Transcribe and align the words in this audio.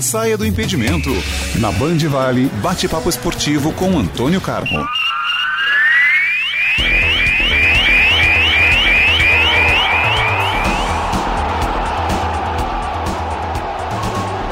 Saia 0.00 0.36
do 0.36 0.46
impedimento. 0.46 1.10
Na 1.58 1.72
Band 1.72 1.98
Vale, 2.08 2.46
bate-papo 2.62 3.08
esportivo 3.08 3.72
com 3.72 3.98
Antônio 3.98 4.40
Carmo. 4.40 4.86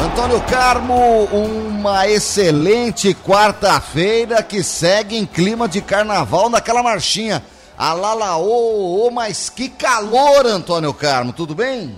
Antônio 0.00 0.40
Carmo, 0.48 1.24
uma 1.24 2.08
excelente 2.08 3.14
quarta-feira 3.14 4.42
que 4.42 4.62
segue 4.62 5.16
em 5.16 5.26
clima 5.26 5.68
de 5.68 5.82
carnaval 5.82 6.48
naquela 6.48 6.82
marchinha. 6.82 7.44
Alalaô, 7.76 9.10
mas 9.10 9.50
que 9.50 9.68
calor, 9.68 10.46
Antônio 10.46 10.94
Carmo, 10.94 11.32
tudo 11.32 11.54
bem? 11.54 11.94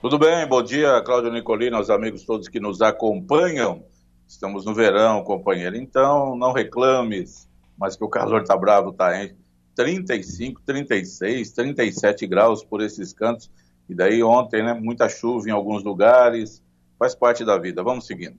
Tudo 0.00 0.16
bem, 0.16 0.46
bom 0.46 0.62
dia, 0.62 1.02
Cláudio 1.02 1.32
Nicolino, 1.32 1.76
aos 1.76 1.90
amigos 1.90 2.22
todos 2.22 2.46
que 2.46 2.60
nos 2.60 2.80
acompanham. 2.80 3.82
Estamos 4.28 4.64
no 4.64 4.72
verão, 4.72 5.24
companheiro, 5.24 5.76
então 5.76 6.36
não 6.36 6.52
reclames, 6.52 7.48
mas 7.76 7.96
que 7.96 8.04
o 8.04 8.08
calor 8.08 8.44
tá 8.44 8.56
bravo, 8.56 8.92
tá 8.92 9.20
em 9.20 9.34
35, 9.74 10.62
36, 10.64 11.50
37 11.50 12.28
graus 12.28 12.62
por 12.62 12.80
esses 12.80 13.12
cantos. 13.12 13.50
E 13.88 13.94
daí 13.94 14.22
ontem, 14.22 14.62
né, 14.62 14.72
muita 14.72 15.08
chuva 15.08 15.48
em 15.48 15.52
alguns 15.52 15.82
lugares, 15.82 16.62
faz 16.96 17.16
parte 17.16 17.44
da 17.44 17.58
vida. 17.58 17.82
Vamos 17.82 18.06
seguindo. 18.06 18.36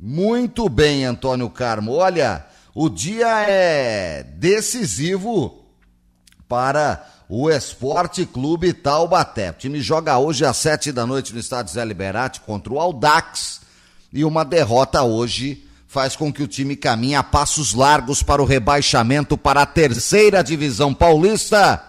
Muito 0.00 0.68
bem, 0.68 1.04
Antônio 1.04 1.48
Carmo. 1.48 1.92
Olha, 1.92 2.44
o 2.74 2.88
dia 2.88 3.48
é 3.48 4.24
decisivo 4.24 5.64
para 6.48 7.17
o 7.28 7.50
Esporte 7.50 8.24
Clube 8.24 8.72
Taubaté. 8.72 9.50
O 9.50 9.54
time 9.54 9.80
joga 9.80 10.18
hoje 10.18 10.46
às 10.46 10.56
sete 10.56 10.90
da 10.90 11.04
noite 11.04 11.34
no 11.34 11.38
estádio 11.38 11.74
Zé 11.74 11.84
Liberati 11.84 12.40
contra 12.40 12.72
o 12.72 12.80
Aldax 12.80 13.60
e 14.12 14.24
uma 14.24 14.44
derrota 14.44 15.02
hoje 15.02 15.64
faz 15.86 16.16
com 16.16 16.32
que 16.32 16.42
o 16.42 16.48
time 16.48 16.74
caminhe 16.74 17.14
a 17.14 17.22
passos 17.22 17.74
largos 17.74 18.22
para 18.22 18.40
o 18.40 18.46
rebaixamento 18.46 19.36
para 19.36 19.62
a 19.62 19.66
terceira 19.66 20.42
divisão 20.42 20.94
paulista. 20.94 21.84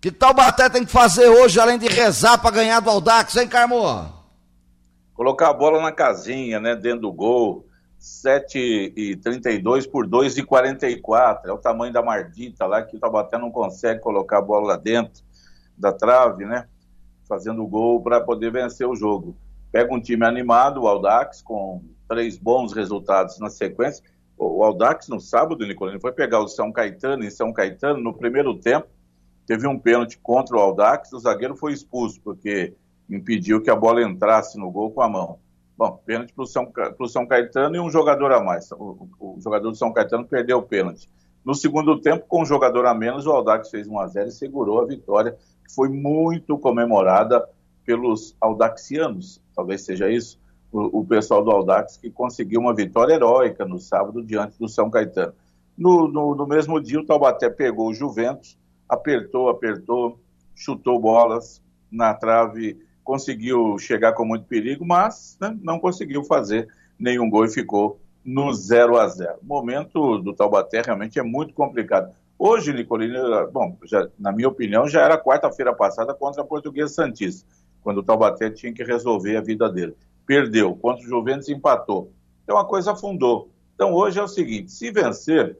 Que 0.00 0.12
Taubaté 0.12 0.68
tem 0.68 0.84
que 0.84 0.92
fazer 0.92 1.28
hoje 1.28 1.58
além 1.58 1.78
de 1.78 1.88
rezar 1.88 2.38
para 2.38 2.52
ganhar 2.52 2.78
do 2.78 2.88
Aldax, 2.88 3.36
hein, 3.36 3.48
Carmo? 3.48 4.12
Colocar 5.14 5.50
a 5.50 5.54
bola 5.54 5.82
na 5.82 5.90
casinha, 5.90 6.60
né, 6.60 6.76
dentro 6.76 7.00
do 7.00 7.12
gol. 7.12 7.67
7,32 8.00 9.90
por 9.90 10.06
2,44. 10.06 11.46
É 11.46 11.52
o 11.52 11.58
tamanho 11.58 11.92
da 11.92 12.02
mardita 12.02 12.66
lá 12.66 12.82
que 12.82 12.96
o 12.96 13.00
Taubaté 13.00 13.38
não 13.38 13.50
consegue 13.50 14.00
colocar 14.00 14.38
a 14.38 14.42
bola 14.42 14.68
lá 14.68 14.76
dentro 14.76 15.22
da 15.76 15.92
trave, 15.92 16.44
né? 16.44 16.66
Fazendo 17.28 17.66
gol 17.66 18.02
para 18.02 18.20
poder 18.20 18.52
vencer 18.52 18.86
o 18.86 18.96
jogo. 18.96 19.36
Pega 19.70 19.92
um 19.92 20.00
time 20.00 20.24
animado, 20.24 20.82
o 20.82 20.88
Aldax, 20.88 21.42
com 21.42 21.82
três 22.08 22.38
bons 22.38 22.72
resultados 22.72 23.38
na 23.38 23.50
sequência. 23.50 24.02
O 24.36 24.62
Aldax, 24.62 25.08
no 25.08 25.20
sábado, 25.20 25.66
Nicolino, 25.66 26.00
foi 26.00 26.12
pegar 26.12 26.40
o 26.40 26.48
São 26.48 26.72
Caetano 26.72 27.24
em 27.24 27.30
São 27.30 27.52
Caetano. 27.52 28.00
No 28.00 28.14
primeiro 28.14 28.54
tempo, 28.54 28.86
teve 29.46 29.66
um 29.66 29.78
pênalti 29.78 30.18
contra 30.18 30.56
o 30.56 30.60
Aldax. 30.60 31.12
O 31.12 31.18
zagueiro 31.18 31.56
foi 31.56 31.72
expulso, 31.72 32.20
porque 32.22 32.72
impediu 33.10 33.60
que 33.60 33.70
a 33.70 33.76
bola 33.76 34.02
entrasse 34.02 34.56
no 34.56 34.70
gol 34.70 34.92
com 34.92 35.02
a 35.02 35.08
mão. 35.08 35.38
Bom, 35.78 36.02
pênalti 36.04 36.34
para 36.34 36.42
o 36.42 36.46
São, 36.46 36.72
São 37.06 37.24
Caetano 37.24 37.76
e 37.76 37.78
um 37.78 37.88
jogador 37.88 38.32
a 38.32 38.42
mais. 38.42 38.72
O, 38.72 39.08
o, 39.20 39.40
jogador 39.40 39.70
do 39.70 39.76
São 39.76 39.92
Caetano 39.92 40.26
perdeu 40.26 40.58
o 40.58 40.62
pênalti. 40.62 41.08
No 41.44 41.54
segundo 41.54 42.00
tempo, 42.00 42.26
com 42.26 42.42
um 42.42 42.44
jogador 42.44 42.84
a 42.84 42.92
menos, 42.92 43.26
o 43.26 43.30
Aldax 43.30 43.70
fez 43.70 43.86
1 43.86 44.00
a 44.00 44.06
0 44.08 44.28
e 44.28 44.32
segurou 44.32 44.80
a 44.80 44.84
vitória, 44.84 45.38
que 45.64 45.72
foi 45.72 45.88
muito 45.88 46.58
comemorada 46.58 47.48
pelos 47.86 48.36
audaxianos, 48.40 49.40
talvez 49.54 49.82
seja 49.82 50.10
isso, 50.10 50.40
o, 50.72 50.98
o 50.98 51.06
pessoal 51.06 51.44
do 51.44 51.52
Aldax, 51.52 51.96
que 51.96 52.10
conseguiu 52.10 52.60
uma 52.60 52.74
vitória 52.74 53.14
heróica 53.14 53.64
no 53.64 53.78
sábado 53.78 54.20
diante 54.20 54.58
do 54.58 54.68
São 54.68 54.90
Caetano. 54.90 55.32
No, 55.76 56.08
no, 56.08 56.34
no 56.34 56.44
mesmo 56.44 56.80
dia, 56.80 56.98
o 56.98 57.06
Taubaté 57.06 57.48
pegou 57.48 57.88
o 57.88 57.94
Juventus, 57.94 58.58
apertou, 58.88 59.48
apertou, 59.48 60.18
chutou 60.56 60.98
bolas 60.98 61.62
na 61.88 62.14
trave 62.14 62.87
conseguiu 63.08 63.78
chegar 63.78 64.12
com 64.12 64.22
muito 64.22 64.44
perigo, 64.44 64.84
mas 64.84 65.38
né, 65.40 65.56
não 65.62 65.78
conseguiu 65.80 66.22
fazer 66.24 66.68
nenhum 66.98 67.30
gol 67.30 67.46
e 67.46 67.50
ficou 67.50 67.98
no 68.22 68.52
0 68.52 68.98
a 68.98 69.08
0 69.08 69.38
O 69.42 69.46
momento 69.46 70.18
do 70.18 70.34
Taubaté 70.34 70.82
realmente 70.82 71.18
é 71.18 71.22
muito 71.22 71.54
complicado. 71.54 72.12
Hoje, 72.38 72.70
Nicolino, 72.70 73.50
bom, 73.50 73.78
já, 73.86 74.06
na 74.18 74.30
minha 74.30 74.46
opinião, 74.46 74.86
já 74.86 75.00
era 75.00 75.16
quarta-feira 75.16 75.74
passada 75.74 76.12
contra 76.12 76.42
a 76.42 76.44
Portuguesa 76.44 76.92
Santista, 76.92 77.48
quando 77.82 77.98
o 77.98 78.02
Taubaté 78.02 78.50
tinha 78.50 78.74
que 78.74 78.84
resolver 78.84 79.38
a 79.38 79.40
vida 79.40 79.72
dele. 79.72 79.96
Perdeu, 80.26 80.76
contra 80.76 81.02
o 81.02 81.08
Juventus 81.08 81.48
empatou. 81.48 82.12
Então 82.44 82.58
a 82.58 82.64
coisa 82.66 82.92
afundou. 82.92 83.50
Então 83.74 83.94
hoje 83.94 84.20
é 84.20 84.22
o 84.22 84.28
seguinte: 84.28 84.70
se 84.70 84.90
vencer, 84.90 85.56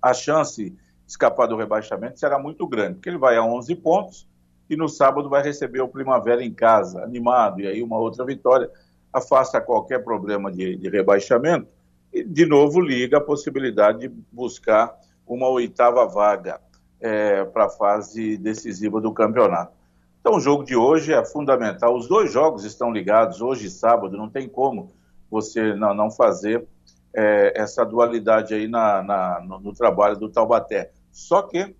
a 0.00 0.14
chance 0.14 0.70
de 0.70 0.76
escapar 1.06 1.46
do 1.46 1.56
rebaixamento 1.56 2.18
será 2.18 2.38
muito 2.38 2.66
grande, 2.66 2.94
porque 2.94 3.10
ele 3.10 3.18
vai 3.18 3.36
a 3.36 3.44
11 3.44 3.74
pontos 3.76 4.31
e 4.72 4.76
no 4.76 4.88
sábado 4.88 5.28
vai 5.28 5.42
receber 5.42 5.80
o 5.82 5.88
Primavera 5.88 6.42
em 6.42 6.52
casa, 6.52 7.04
animado, 7.04 7.60
e 7.60 7.66
aí 7.66 7.82
uma 7.82 7.98
outra 7.98 8.24
vitória 8.24 8.70
afasta 9.12 9.60
qualquer 9.60 10.02
problema 10.02 10.50
de, 10.50 10.76
de 10.76 10.88
rebaixamento 10.88 11.68
e, 12.12 12.24
de 12.24 12.46
novo, 12.46 12.80
liga 12.80 13.18
a 13.18 13.20
possibilidade 13.20 14.00
de 14.00 14.08
buscar 14.30 14.94
uma 15.26 15.48
oitava 15.48 16.06
vaga 16.06 16.60
é, 17.00 17.44
para 17.44 17.66
a 17.66 17.68
fase 17.68 18.36
decisiva 18.38 19.00
do 19.00 19.12
campeonato. 19.12 19.72
Então, 20.20 20.36
o 20.36 20.40
jogo 20.40 20.64
de 20.64 20.76
hoje 20.76 21.12
é 21.12 21.24
fundamental. 21.24 21.96
Os 21.96 22.06
dois 22.08 22.32
jogos 22.32 22.64
estão 22.64 22.92
ligados, 22.92 23.42
hoje 23.42 23.66
e 23.66 23.70
sábado, 23.70 24.16
não 24.16 24.28
tem 24.28 24.48
como 24.48 24.90
você 25.30 25.74
não, 25.74 25.92
não 25.92 26.10
fazer 26.10 26.66
é, 27.14 27.52
essa 27.56 27.84
dualidade 27.84 28.54
aí 28.54 28.68
na, 28.68 29.02
na 29.02 29.40
no, 29.40 29.60
no, 29.60 29.74
trabalho 29.74 30.16
do 30.16 30.28
Taubaté. 30.28 30.92
Só 31.10 31.42
que 31.42 31.74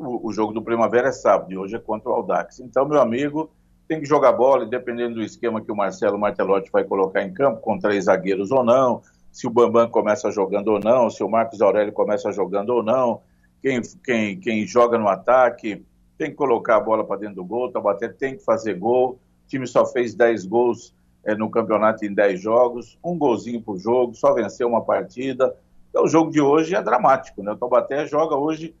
o, 0.00 0.32
jogo 0.32 0.52
do 0.52 0.62
Primavera 0.62 1.08
é 1.08 1.12
sábado 1.12 1.52
e 1.52 1.58
hoje 1.58 1.76
é 1.76 1.78
contra 1.78 2.08
o 2.10 2.14
Aldax. 2.14 2.60
Então, 2.60 2.88
meu 2.88 3.00
amigo, 3.00 3.50
tem 3.86 4.00
que 4.00 4.06
jogar 4.06 4.32
bola, 4.32 4.64
dependendo 4.64 5.16
do 5.16 5.22
esquema 5.22 5.60
que 5.60 5.70
o 5.70 5.76
Marcelo 5.76 6.18
Martelotti 6.18 6.70
vai 6.72 6.84
colocar 6.84 7.22
em 7.22 7.32
campo, 7.32 7.60
com 7.60 7.78
três 7.78 8.04
zagueiros 8.04 8.50
ou 8.50 8.64
não, 8.64 9.02
se 9.30 9.46
o 9.46 9.50
Bambam 9.50 9.88
começa 9.88 10.30
jogando 10.30 10.68
ou 10.68 10.80
não, 10.80 11.10
se 11.10 11.22
o 11.22 11.28
Marcos 11.28 11.60
Aurélio 11.60 11.92
começa 11.92 12.32
jogando 12.32 12.70
ou 12.70 12.82
não, 12.82 13.20
quem, 13.62 13.80
quem, 14.04 14.40
quem 14.40 14.66
joga 14.66 14.96
no 14.96 15.08
ataque 15.08 15.84
tem 16.16 16.30
que 16.30 16.36
colocar 16.36 16.76
a 16.76 16.80
bola 16.80 17.04
para 17.04 17.20
dentro 17.20 17.36
do 17.36 17.44
gol, 17.44 17.70
Tabaté 17.70 18.08
tem 18.08 18.36
que 18.36 18.44
fazer 18.44 18.74
gol, 18.74 19.12
o 19.44 19.48
time 19.48 19.66
só 19.66 19.84
fez 19.86 20.14
10 20.14 20.46
gols 20.46 20.94
é, 21.24 21.34
no 21.34 21.50
campeonato 21.50 22.04
em 22.04 22.12
10 22.12 22.40
jogos, 22.40 22.98
um 23.04 23.16
golzinho 23.16 23.60
por 23.60 23.78
jogo, 23.78 24.14
só 24.14 24.32
venceu 24.32 24.68
uma 24.68 24.82
partida. 24.82 25.54
Então 25.88 26.04
o 26.04 26.08
jogo 26.08 26.30
de 26.30 26.40
hoje 26.40 26.74
é 26.74 26.82
dramático, 26.82 27.42
né? 27.42 27.52
O 27.52 27.56
Taubaté 27.56 28.06
joga 28.06 28.36
hoje 28.36 28.74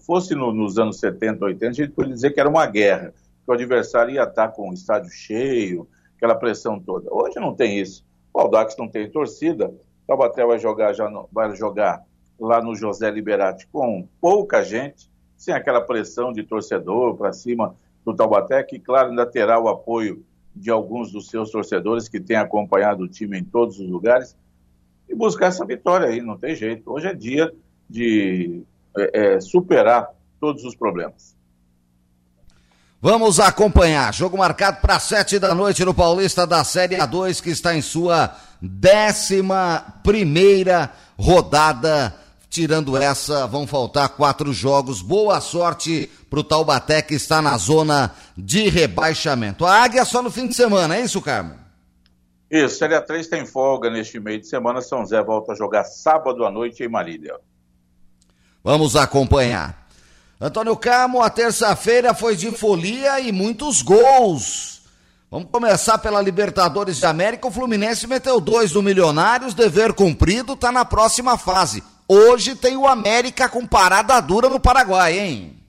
fosse 0.00 0.34
no, 0.34 0.52
nos 0.52 0.78
anos 0.78 0.98
70, 0.98 1.44
80, 1.44 1.66
a 1.66 1.72
gente 1.72 1.92
poderia 1.92 2.14
dizer 2.14 2.30
que 2.32 2.40
era 2.40 2.48
uma 2.48 2.66
guerra, 2.66 3.12
que 3.44 3.50
o 3.50 3.52
adversário 3.52 4.14
ia 4.14 4.24
estar 4.24 4.48
com 4.48 4.70
o 4.70 4.74
estádio 4.74 5.10
cheio, 5.10 5.88
aquela 6.16 6.34
pressão 6.34 6.78
toda. 6.78 7.12
Hoje 7.12 7.38
não 7.38 7.54
tem 7.54 7.78
isso. 7.78 8.04
O 8.32 8.40
Aldax 8.40 8.76
não 8.76 8.88
tem 8.88 9.10
torcida, 9.10 9.68
o 9.68 10.06
Taubaté 10.06 10.44
vai 10.44 10.58
jogar, 10.58 10.92
já 10.92 11.08
no, 11.08 11.28
vai 11.32 11.54
jogar 11.54 12.04
lá 12.38 12.62
no 12.62 12.74
José 12.74 13.10
Liberati 13.10 13.66
com 13.68 14.06
pouca 14.20 14.62
gente, 14.62 15.10
sem 15.36 15.54
aquela 15.54 15.80
pressão 15.80 16.32
de 16.32 16.42
torcedor 16.42 17.16
para 17.16 17.32
cima 17.32 17.74
do 18.04 18.14
Taubaté, 18.14 18.62
que, 18.62 18.78
claro, 18.78 19.10
ainda 19.10 19.26
terá 19.26 19.58
o 19.60 19.68
apoio 19.68 20.24
de 20.54 20.70
alguns 20.70 21.12
dos 21.12 21.28
seus 21.28 21.50
torcedores 21.50 22.08
que 22.08 22.20
têm 22.20 22.36
acompanhado 22.36 23.04
o 23.04 23.08
time 23.08 23.38
em 23.38 23.44
todos 23.44 23.78
os 23.78 23.88
lugares 23.88 24.36
e 25.08 25.14
buscar 25.14 25.46
essa 25.46 25.64
vitória 25.64 26.08
aí, 26.08 26.20
não 26.20 26.36
tem 26.36 26.54
jeito. 26.54 26.90
Hoje 26.90 27.06
é 27.06 27.14
dia 27.14 27.52
de 27.88 28.62
é, 28.98 29.34
é, 29.34 29.40
superar 29.40 30.08
todos 30.40 30.64
os 30.64 30.74
problemas. 30.74 31.36
Vamos 33.00 33.38
acompanhar. 33.38 34.12
Jogo 34.12 34.36
marcado 34.36 34.80
para 34.80 34.98
sete 34.98 35.38
da 35.38 35.54
noite 35.54 35.84
no 35.84 35.94
Paulista 35.94 36.44
da 36.46 36.64
Série 36.64 36.96
A2, 36.96 37.40
que 37.40 37.50
está 37.50 37.74
em 37.74 37.80
sua 37.80 38.34
décima 38.60 40.00
primeira 40.02 40.92
rodada. 41.16 42.14
Tirando 42.50 42.96
essa, 42.96 43.46
vão 43.46 43.66
faltar 43.66 44.08
quatro 44.08 44.52
jogos. 44.52 45.02
Boa 45.02 45.40
sorte 45.40 46.10
pro 46.28 46.42
Taubaté, 46.42 47.02
que 47.02 47.14
está 47.14 47.40
na 47.42 47.56
zona 47.56 48.12
de 48.36 48.68
rebaixamento. 48.68 49.64
A 49.66 49.82
Águia 49.82 50.04
só 50.04 50.22
no 50.22 50.30
fim 50.30 50.48
de 50.48 50.54
semana, 50.54 50.96
é 50.96 51.02
isso, 51.02 51.20
Carmo? 51.20 51.54
Isso, 52.50 52.78
Série 52.78 52.94
A3 52.94 53.28
tem 53.28 53.44
folga 53.44 53.90
neste 53.90 54.18
meio 54.18 54.40
de 54.40 54.48
semana. 54.48 54.80
São 54.80 55.04
Zé 55.04 55.22
volta 55.22 55.52
a 55.52 55.54
jogar 55.54 55.84
sábado 55.84 56.44
à 56.44 56.50
noite 56.50 56.82
em 56.82 56.88
Marília. 56.88 57.34
Vamos 58.62 58.96
acompanhar. 58.96 59.88
Antônio 60.40 60.76
Carmo, 60.76 61.22
a 61.22 61.30
terça-feira 61.30 62.14
foi 62.14 62.36
de 62.36 62.50
folia 62.50 63.20
e 63.20 63.32
muitos 63.32 63.82
gols. 63.82 64.82
Vamos 65.30 65.50
começar 65.50 65.98
pela 65.98 66.22
Libertadores 66.22 66.98
de 66.98 67.06
América. 67.06 67.48
O 67.48 67.50
Fluminense 67.50 68.06
meteu 68.06 68.40
dois 68.40 68.72
do 68.72 68.82
Milionários, 68.82 69.52
dever 69.52 69.92
cumprido, 69.92 70.56
tá 70.56 70.72
na 70.72 70.84
próxima 70.84 71.36
fase. 71.36 71.82
Hoje 72.08 72.54
tem 72.54 72.76
o 72.76 72.86
América 72.86 73.48
com 73.48 73.66
parada 73.66 74.18
dura 74.20 74.48
no 74.48 74.58
Paraguai, 74.58 75.18
hein? 75.18 75.62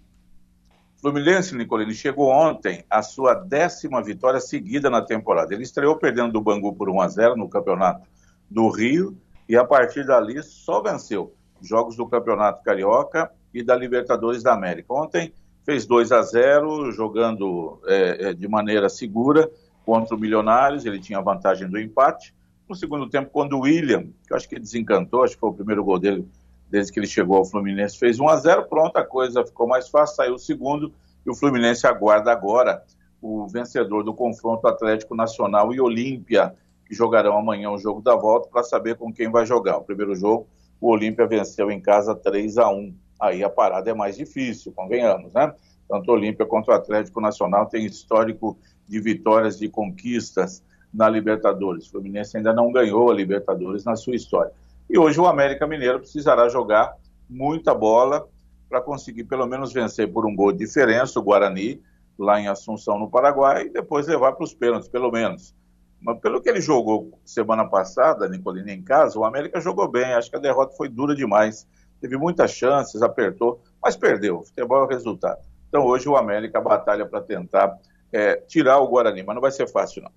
Fluminense, 1.01 1.56
Nicolini, 1.56 1.94
chegou 1.94 2.30
ontem 2.30 2.86
a 2.89 3.01
sua 3.01 3.33
décima 3.33 4.03
vitória 4.03 4.39
seguida 4.39 4.89
na 4.89 5.01
temporada. 5.01 5.53
Ele 5.53 5.63
estreou 5.63 5.95
perdendo 5.95 6.33
do 6.33 6.41
Bangu 6.41 6.74
por 6.74 6.89
1 6.89 7.01
a 7.01 7.07
0 7.07 7.36
no 7.36 7.50
campeonato 7.50 8.07
do 8.50 8.69
Rio 8.69 9.18
e 9.47 9.56
a 9.56 9.65
partir 9.65 10.06
dali 10.06 10.41
só 10.44 10.81
venceu 10.81 11.33
jogos 11.61 11.95
do 11.95 12.07
Campeonato 12.07 12.63
Carioca 12.63 13.31
e 13.53 13.63
da 13.63 13.75
Libertadores 13.75 14.44
da 14.44 14.53
América. 14.53 14.94
Ontem 14.94 15.33
fez 15.63 15.85
2 15.85 16.11
a 16.11 16.21
0 16.21 16.91
jogando 16.91 17.79
é, 17.85 18.29
é, 18.29 18.33
de 18.33 18.47
maneira 18.47 18.89
segura 18.89 19.50
contra 19.85 20.15
o 20.15 20.19
Milionários, 20.19 20.85
ele 20.85 21.00
tinha 21.00 21.21
vantagem 21.21 21.67
do 21.67 21.79
empate. 21.79 22.33
No 22.67 22.75
segundo 22.75 23.09
tempo, 23.09 23.29
quando 23.31 23.53
o 23.53 23.61
William, 23.61 24.03
que 24.25 24.31
eu 24.31 24.38
acho 24.38 24.47
que 24.47 24.59
desencantou, 24.59 25.23
acho 25.23 25.33
que 25.33 25.39
foi 25.39 25.50
o 25.50 25.53
primeiro 25.53 25.83
gol 25.83 25.97
dele 25.97 26.27
desde 26.69 26.91
que 26.91 27.00
ele 27.00 27.07
chegou 27.07 27.38
ao 27.38 27.45
Fluminense, 27.45 27.97
fez 27.97 28.19
1 28.19 28.29
a 28.29 28.35
0 28.35 28.65
pronto, 28.65 28.95
a 28.97 29.03
coisa 29.03 29.44
ficou 29.44 29.67
mais 29.67 29.89
fácil, 29.89 30.15
saiu 30.15 30.35
o 30.35 30.39
segundo, 30.39 30.94
e 31.25 31.29
o 31.29 31.35
Fluminense 31.35 31.88
aguarda 31.88 32.31
agora 32.31 32.83
o 33.21 33.47
vencedor 33.47 34.03
do 34.03 34.13
confronto 34.13 34.67
Atlético 34.67 35.15
Nacional 35.15 35.73
e 35.73 35.81
Olímpia, 35.81 36.55
que 36.85 36.94
jogarão 36.94 37.38
amanhã 37.38 37.69
o 37.71 37.77
jogo 37.77 38.01
da 38.01 38.15
volta, 38.15 38.50
para 38.50 38.63
saber 38.63 38.95
com 38.95 39.12
quem 39.12 39.29
vai 39.29 39.45
jogar. 39.45 39.77
O 39.77 39.83
primeiro 39.83 40.15
jogo, 40.15 40.47
o 40.79 40.89
Olímpia 40.89 41.27
venceu 41.27 41.69
em 41.71 41.79
casa 41.79 42.15
3 42.15 42.57
a 42.57 42.69
1 42.69 42.93
Aí 43.19 43.43
a 43.43 43.49
parada 43.49 43.91
é 43.91 43.93
mais 43.93 44.15
difícil, 44.15 44.71
convenhamos, 44.71 45.33
né? 45.33 45.53
Tanto 45.89 46.11
Olímpia 46.11 46.45
quanto 46.45 46.69
o 46.69 46.73
Atlético 46.73 47.19
Nacional 47.19 47.65
tem 47.65 47.85
histórico 47.85 48.57
de 48.87 48.99
vitórias, 49.01 49.59
de 49.59 49.67
conquistas 49.67 50.63
na 50.93 51.09
Libertadores. 51.09 51.87
O 51.87 51.91
Fluminense 51.91 52.37
ainda 52.37 52.53
não 52.53 52.71
ganhou 52.71 53.11
a 53.11 53.13
Libertadores 53.13 53.83
na 53.83 53.95
sua 53.95 54.15
história. 54.15 54.51
E 54.89 54.97
hoje 54.97 55.19
o 55.19 55.27
América 55.27 55.67
Mineiro 55.67 55.99
precisará 55.99 56.47
jogar 56.47 56.95
muita 57.29 57.75
bola 57.75 58.25
para 58.69 58.81
conseguir 58.81 59.25
pelo 59.25 59.45
menos 59.45 59.73
vencer 59.73 60.11
por 60.11 60.25
um 60.25 60.35
gol 60.35 60.51
de 60.51 60.59
diferença 60.59 61.19
o 61.19 61.23
Guarani, 61.23 61.81
lá 62.17 62.39
em 62.39 62.47
Assunção, 62.47 62.97
no 62.97 63.09
Paraguai, 63.09 63.65
e 63.65 63.69
depois 63.69 64.07
levar 64.07 64.33
para 64.33 64.43
os 64.43 64.53
pênaltis, 64.53 64.87
pelo 64.87 65.11
menos. 65.11 65.53
Mas 66.01 66.19
pelo 66.19 66.42
que 66.42 66.50
ele 66.50 66.62
jogou 66.62 67.19
semana 67.25 67.66
passada, 67.66 68.28
Nicolini, 68.28 68.72
em 68.72 68.81
casa, 68.81 69.19
o 69.19 69.25
América 69.25 69.60
jogou 69.60 69.90
bem. 69.90 70.13
Acho 70.13 70.30
que 70.30 70.38
a 70.38 70.40
derrota 70.40 70.75
foi 70.75 70.88
dura 70.88 71.16
demais. 71.16 71.68
Teve 72.00 72.18
muitas 72.18 72.51
chances, 72.51 73.01
apertou, 73.01 73.62
mas 73.84 73.96
perdeu. 73.96 74.44
Futebol 74.44 74.80
é 74.80 74.86
o 74.86 74.88
resultado. 74.88 75.40
Então 75.68 75.86
hoje 75.86 76.07
o 76.07 76.16
América 76.16 76.62
batalha 76.62 77.06
para 77.06 77.22
tentar 77.22 77.78
é, 78.12 78.38
tirar 78.48 78.80
o 78.80 78.88
Guarani, 78.88 79.24
mas 79.24 79.36
não 79.36 79.42
vai 79.42 79.51
ser 79.51 79.68
fácil, 79.68 80.04
não. 80.04 80.12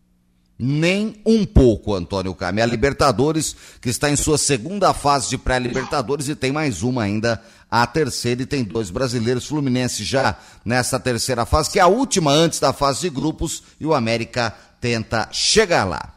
Nem 0.59 1.21
um 1.27 1.45
pouco, 1.45 1.93
Antônio 1.93 2.35
Carme. 2.35 2.63
A 2.63 2.67
Libertadores, 2.67 3.57
que 3.81 3.89
está 3.89 4.09
em 4.09 4.17
sua 4.17 4.39
segunda 4.39 4.95
fase 4.95 5.29
de 5.29 5.37
pré-Libertadores 5.37 6.29
e 6.29 6.37
tem 6.37 6.53
mais 6.53 6.85
uma 6.85 7.03
ainda, 7.03 7.43
a 7.69 7.85
terceira, 7.85 8.43
e 8.43 8.47
tem 8.47 8.63
dois 8.63 8.89
brasileiros, 8.89 9.47
Fluminense 9.47 10.05
já 10.05 10.37
nessa 10.65 11.01
terceira 11.01 11.45
fase, 11.45 11.71
que 11.71 11.81
é 11.81 11.83
a 11.83 11.89
última 11.89 12.31
antes 12.31 12.61
da 12.61 12.73
fase 12.73 13.01
de 13.01 13.11
grupos, 13.11 13.63
e 13.81 13.87
o 13.87 13.95
América 13.95 14.55
tenta 14.83 15.29
chegar 15.31 15.85
lá. 15.85 16.13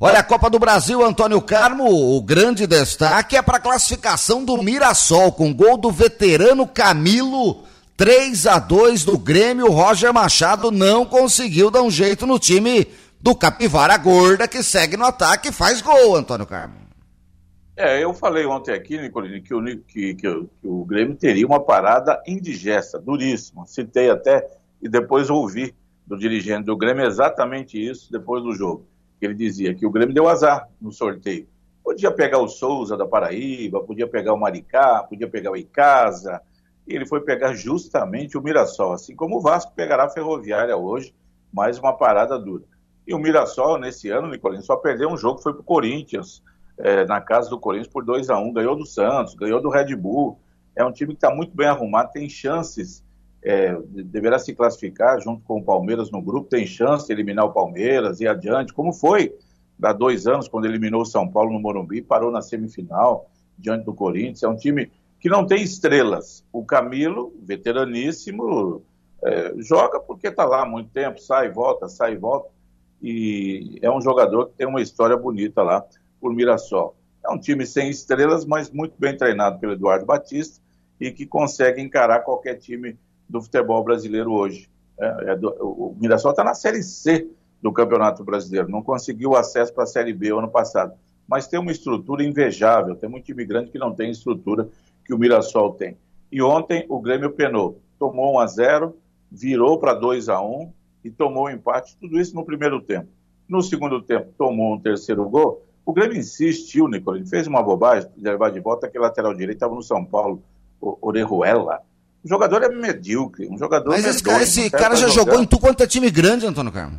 Olha, 0.00 0.20
a 0.20 0.22
Copa 0.22 0.48
do 0.48 0.58
Brasil, 0.58 1.04
Antônio 1.04 1.42
Carmo, 1.42 2.16
o 2.16 2.22
grande 2.22 2.66
destaque 2.66 3.36
é 3.36 3.42
para 3.42 3.58
a 3.58 3.60
classificação 3.60 4.42
do 4.42 4.56
Mirassol, 4.62 5.30
com 5.30 5.52
gol 5.52 5.76
do 5.76 5.90
veterano 5.90 6.66
Camilo 6.66 7.64
3 7.98 8.46
a 8.46 8.58
2 8.58 9.04
do 9.04 9.18
Grêmio, 9.18 9.70
Roger 9.70 10.10
Machado 10.14 10.70
não 10.70 11.04
conseguiu 11.04 11.70
dar 11.70 11.82
um 11.82 11.90
jeito 11.90 12.26
no 12.26 12.38
time 12.38 12.88
do 13.20 13.34
Capivara 13.34 13.98
Gorda, 13.98 14.48
que 14.48 14.62
segue 14.62 14.96
no 14.96 15.04
ataque 15.04 15.50
e 15.50 15.52
faz 15.52 15.82
gol, 15.82 16.16
Antônio 16.16 16.46
Carmo. 16.46 16.76
É, 17.76 18.02
eu 18.02 18.14
falei 18.14 18.46
ontem 18.46 18.72
aqui, 18.72 18.98
Nicolini, 18.98 19.42
que 19.42 19.52
o, 19.52 19.62
que, 19.62 20.14
que, 20.14 20.14
que 20.14 20.48
o 20.64 20.82
Grêmio 20.86 21.14
teria 21.14 21.46
uma 21.46 21.60
parada 21.60 22.22
indigesta, 22.26 22.98
duríssima. 22.98 23.66
Citei 23.66 24.08
até 24.08 24.48
e 24.80 24.88
depois 24.88 25.28
ouvi 25.28 25.74
do 26.10 26.18
dirigente 26.18 26.64
do 26.64 26.76
Grêmio 26.76 27.06
exatamente 27.06 27.80
isso 27.80 28.10
depois 28.10 28.42
do 28.42 28.52
jogo. 28.52 28.84
Ele 29.20 29.32
dizia 29.32 29.72
que 29.72 29.86
o 29.86 29.90
Grêmio 29.90 30.12
deu 30.12 30.26
azar 30.26 30.68
no 30.80 30.90
sorteio. 30.90 31.46
Podia 31.84 32.10
pegar 32.10 32.38
o 32.38 32.48
Souza 32.48 32.96
da 32.96 33.06
Paraíba, 33.06 33.80
podia 33.80 34.08
pegar 34.08 34.34
o 34.34 34.36
Maricá, 34.36 35.04
podia 35.04 35.28
pegar 35.28 35.52
o 35.52 35.56
Icasa, 35.56 36.42
e 36.84 36.96
ele 36.96 37.06
foi 37.06 37.20
pegar 37.20 37.54
justamente 37.54 38.36
o 38.36 38.42
Mirassol, 38.42 38.92
assim 38.92 39.14
como 39.14 39.36
o 39.36 39.40
Vasco 39.40 39.72
pegará 39.72 40.04
a 40.04 40.08
Ferroviária 40.08 40.76
hoje, 40.76 41.14
mais 41.52 41.78
uma 41.78 41.92
parada 41.92 42.36
dura. 42.36 42.64
E 43.06 43.14
o 43.14 43.18
Mirassol, 43.18 43.78
nesse 43.78 44.08
ano, 44.10 44.28
Nicolino, 44.28 44.64
só 44.64 44.74
perdeu 44.74 45.08
um 45.08 45.16
jogo, 45.16 45.40
foi 45.40 45.52
para 45.52 45.62
o 45.62 45.64
Corinthians, 45.64 46.42
é, 46.76 47.04
na 47.04 47.20
casa 47.20 47.48
do 47.48 47.60
Corinthians 47.60 47.92
por 47.92 48.04
2 48.04 48.30
a 48.30 48.36
1 48.36 48.48
um, 48.48 48.52
ganhou 48.52 48.74
do 48.74 48.84
Santos, 48.84 49.34
ganhou 49.36 49.62
do 49.62 49.70
Red 49.70 49.94
Bull. 49.94 50.40
É 50.74 50.84
um 50.84 50.90
time 50.90 51.12
que 51.12 51.18
está 51.18 51.32
muito 51.32 51.56
bem 51.56 51.68
arrumado, 51.68 52.10
tem 52.10 52.28
chances, 52.28 53.04
é, 53.42 53.76
deverá 54.04 54.38
se 54.38 54.54
classificar 54.54 55.20
junto 55.20 55.42
com 55.44 55.58
o 55.58 55.64
Palmeiras 55.64 56.10
no 56.10 56.20
grupo, 56.20 56.48
tem 56.48 56.66
chance 56.66 57.06
de 57.06 57.12
eliminar 57.12 57.46
o 57.46 57.52
Palmeiras 57.52 58.20
e 58.20 58.28
adiante, 58.28 58.72
como 58.72 58.92
foi 58.92 59.34
há 59.82 59.92
dois 59.92 60.26
anos, 60.26 60.48
quando 60.48 60.66
eliminou 60.66 61.02
o 61.02 61.06
São 61.06 61.26
Paulo 61.28 61.52
no 61.52 61.60
Morumbi, 61.60 62.02
parou 62.02 62.30
na 62.30 62.42
semifinal 62.42 63.30
diante 63.58 63.84
do 63.84 63.94
Corinthians. 63.94 64.42
É 64.42 64.48
um 64.48 64.56
time 64.56 64.90
que 65.18 65.28
não 65.28 65.46
tem 65.46 65.62
estrelas. 65.62 66.44
O 66.52 66.64
Camilo, 66.64 67.32
veteraníssimo, 67.42 68.82
é, 69.22 69.54
joga 69.58 70.00
porque 70.00 70.28
está 70.28 70.44
lá 70.44 70.62
há 70.62 70.66
muito 70.66 70.90
tempo, 70.90 71.20
sai 71.20 71.46
e 71.46 71.50
volta, 71.50 71.88
sai 71.88 72.12
e 72.12 72.16
volta. 72.16 72.50
E 73.02 73.78
é 73.80 73.90
um 73.90 74.00
jogador 74.00 74.48
que 74.48 74.56
tem 74.56 74.66
uma 74.66 74.82
história 74.82 75.16
bonita 75.16 75.62
lá 75.62 75.84
por 76.20 76.34
Mirassol. 76.34 76.94
É 77.24 77.30
um 77.30 77.38
time 77.38 77.66
sem 77.66 77.88
estrelas, 77.88 78.44
mas 78.44 78.70
muito 78.70 78.94
bem 78.98 79.16
treinado 79.16 79.58
pelo 79.58 79.72
Eduardo 79.72 80.04
Batista 80.04 80.60
e 81.00 81.10
que 81.10 81.24
consegue 81.24 81.80
encarar 81.80 82.20
qualquer 82.20 82.56
time 82.56 82.98
do 83.30 83.40
futebol 83.40 83.82
brasileiro 83.84 84.32
hoje. 84.32 84.68
É, 84.98 85.32
é 85.32 85.36
do, 85.36 85.48
o 85.60 85.96
Mirassol 85.98 86.32
está 86.32 86.44
na 86.44 86.54
Série 86.54 86.82
C 86.82 87.28
do 87.62 87.72
Campeonato 87.72 88.24
Brasileiro, 88.24 88.70
não 88.70 88.82
conseguiu 88.82 89.36
acesso 89.36 89.72
para 89.72 89.84
a 89.84 89.86
Série 89.86 90.12
B 90.12 90.32
ano 90.32 90.48
passado, 90.48 90.94
mas 91.28 91.46
tem 91.46 91.60
uma 91.60 91.70
estrutura 91.70 92.24
invejável, 92.24 92.96
tem 92.96 93.08
muito 93.08 93.26
time 93.26 93.44
grande 93.44 93.70
que 93.70 93.78
não 93.78 93.94
tem 93.94 94.10
estrutura 94.10 94.68
que 95.04 95.14
o 95.14 95.18
Mirassol 95.18 95.74
tem. 95.74 95.96
E 96.32 96.42
ontem 96.42 96.84
o 96.88 97.00
Grêmio 97.00 97.30
penou, 97.30 97.80
tomou 97.98 98.34
1 98.34 98.38
a 98.38 98.46
0, 98.46 98.96
virou 99.30 99.78
para 99.78 99.94
2 99.94 100.28
a 100.28 100.40
1 100.40 100.72
e 101.04 101.10
tomou 101.10 101.46
um 101.46 101.50
empate, 101.50 101.96
tudo 102.00 102.18
isso 102.18 102.34
no 102.34 102.44
primeiro 102.44 102.80
tempo. 102.80 103.08
No 103.48 103.62
segundo 103.62 104.00
tempo 104.02 104.32
tomou 104.36 104.74
um 104.74 104.80
terceiro 104.80 105.28
gol. 105.28 105.64
O 105.84 105.92
Grêmio 105.92 106.16
insistiu, 106.16 106.88
Nicolas, 106.88 107.20
ele 107.20 107.28
fez 107.28 107.46
uma 107.46 107.62
bobagem 107.62 108.08
de 108.16 108.22
levar 108.22 108.50
de 108.50 108.60
volta 108.60 108.86
aquele 108.86 109.04
lateral 109.04 109.34
direito, 109.34 109.56
estava 109.56 109.74
no 109.74 109.82
São 109.82 110.04
Paulo, 110.04 110.42
o 110.80 110.96
Orejuela. 111.00 111.80
O 112.22 112.28
jogador 112.28 112.62
é 112.62 112.68
medíocre, 112.68 113.48
um 113.48 113.56
jogador 113.56 113.90
Mas 113.90 114.04
esse 114.04 114.22
cara, 114.22 114.42
esse 114.42 114.70
cara 114.70 114.94
já 114.94 115.08
jogar. 115.08 115.32
jogou 115.32 115.42
em 115.42 115.46
tu 115.46 115.58
quanto 115.58 115.82
é 115.82 115.86
time 115.86 116.10
grande, 116.10 116.46
Antônio 116.46 116.70
Carmo? 116.70 116.98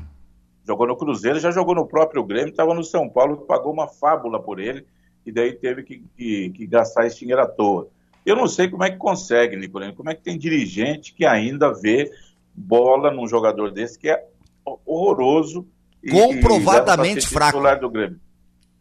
Jogou 0.67 0.87
no 0.87 0.95
Cruzeiro, 0.95 1.39
já 1.39 1.51
jogou 1.51 1.75
no 1.75 1.85
próprio 1.85 2.23
Grêmio, 2.23 2.49
estava 2.49 2.73
no 2.73 2.83
São 2.83 3.07
Paulo, 3.07 3.37
pagou 3.37 3.71
uma 3.71 3.87
fábula 3.87 4.41
por 4.41 4.59
ele, 4.59 4.85
e 5.25 5.31
daí 5.31 5.53
teve 5.53 5.83
que, 5.83 6.03
que, 6.17 6.49
que 6.49 6.67
gastar 6.67 7.05
esse 7.05 7.19
dinheiro 7.19 7.41
à 7.41 7.47
toa. 7.47 7.87
Eu 8.25 8.35
não 8.35 8.47
sei 8.47 8.67
como 8.69 8.83
é 8.83 8.91
que 8.91 8.97
consegue, 8.97 9.55
Nicolino, 9.55 9.93
como 9.93 10.09
é 10.09 10.15
que 10.15 10.21
tem 10.21 10.37
dirigente 10.37 11.13
que 11.13 11.25
ainda 11.25 11.73
vê 11.73 12.11
bola 12.53 13.11
num 13.11 13.27
jogador 13.27 13.71
desse 13.71 13.97
que 13.97 14.09
é 14.09 14.23
horroroso. 14.85 15.67
Comprovadamente 16.09 17.19
e 17.19 17.27
fraco. 17.27 17.59
do 17.79 17.89
Grêmio. 17.89 18.19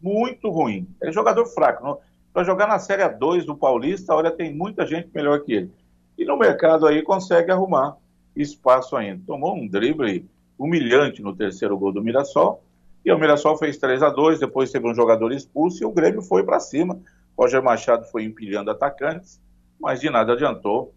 Muito 0.01 0.51
ruim. 0.51 0.89
É 1.03 1.13
jogador 1.13 1.47
fraco. 1.47 1.99
Para 2.33 2.45
jogar 2.45 2.67
na 2.67 2.79
Série 2.79 3.07
2 3.09 3.45
do 3.45 3.57
Paulista, 3.57 4.15
olha, 4.15 4.31
tem 4.31 4.55
muita 4.55 4.87
gente 4.87 5.11
melhor 5.15 5.41
que 5.41 5.53
ele. 5.53 5.73
E 6.21 6.25
no 6.27 6.37
mercado 6.37 6.87
aí 6.87 7.01
consegue 7.01 7.51
arrumar 7.51 7.97
espaço 8.37 8.95
ainda. 8.95 9.23
Tomou 9.27 9.57
um 9.57 9.67
drible 9.67 10.29
humilhante 10.59 11.23
no 11.23 11.35
terceiro 11.35 11.79
gol 11.79 11.93
do 11.93 12.03
Mirassol. 12.03 12.63
E 13.03 13.11
o 13.11 13.19
Mirassol 13.19 13.57
fez 13.57 13.79
3 13.79 14.03
a 14.03 14.11
2 14.11 14.39
depois 14.39 14.71
teve 14.71 14.87
um 14.87 14.95
jogador 14.95 15.33
expulso 15.33 15.83
e 15.83 15.87
o 15.87 15.91
Grêmio 15.91 16.21
foi 16.21 16.45
para 16.45 16.61
cima. 16.61 17.01
Roger 17.39 17.63
Machado 17.63 18.05
foi 18.05 18.25
empilhando 18.25 18.71
atacantes, 18.71 19.41
mas 19.81 19.99
de 19.99 20.11
nada 20.11 20.35
adiantou. 20.35 20.93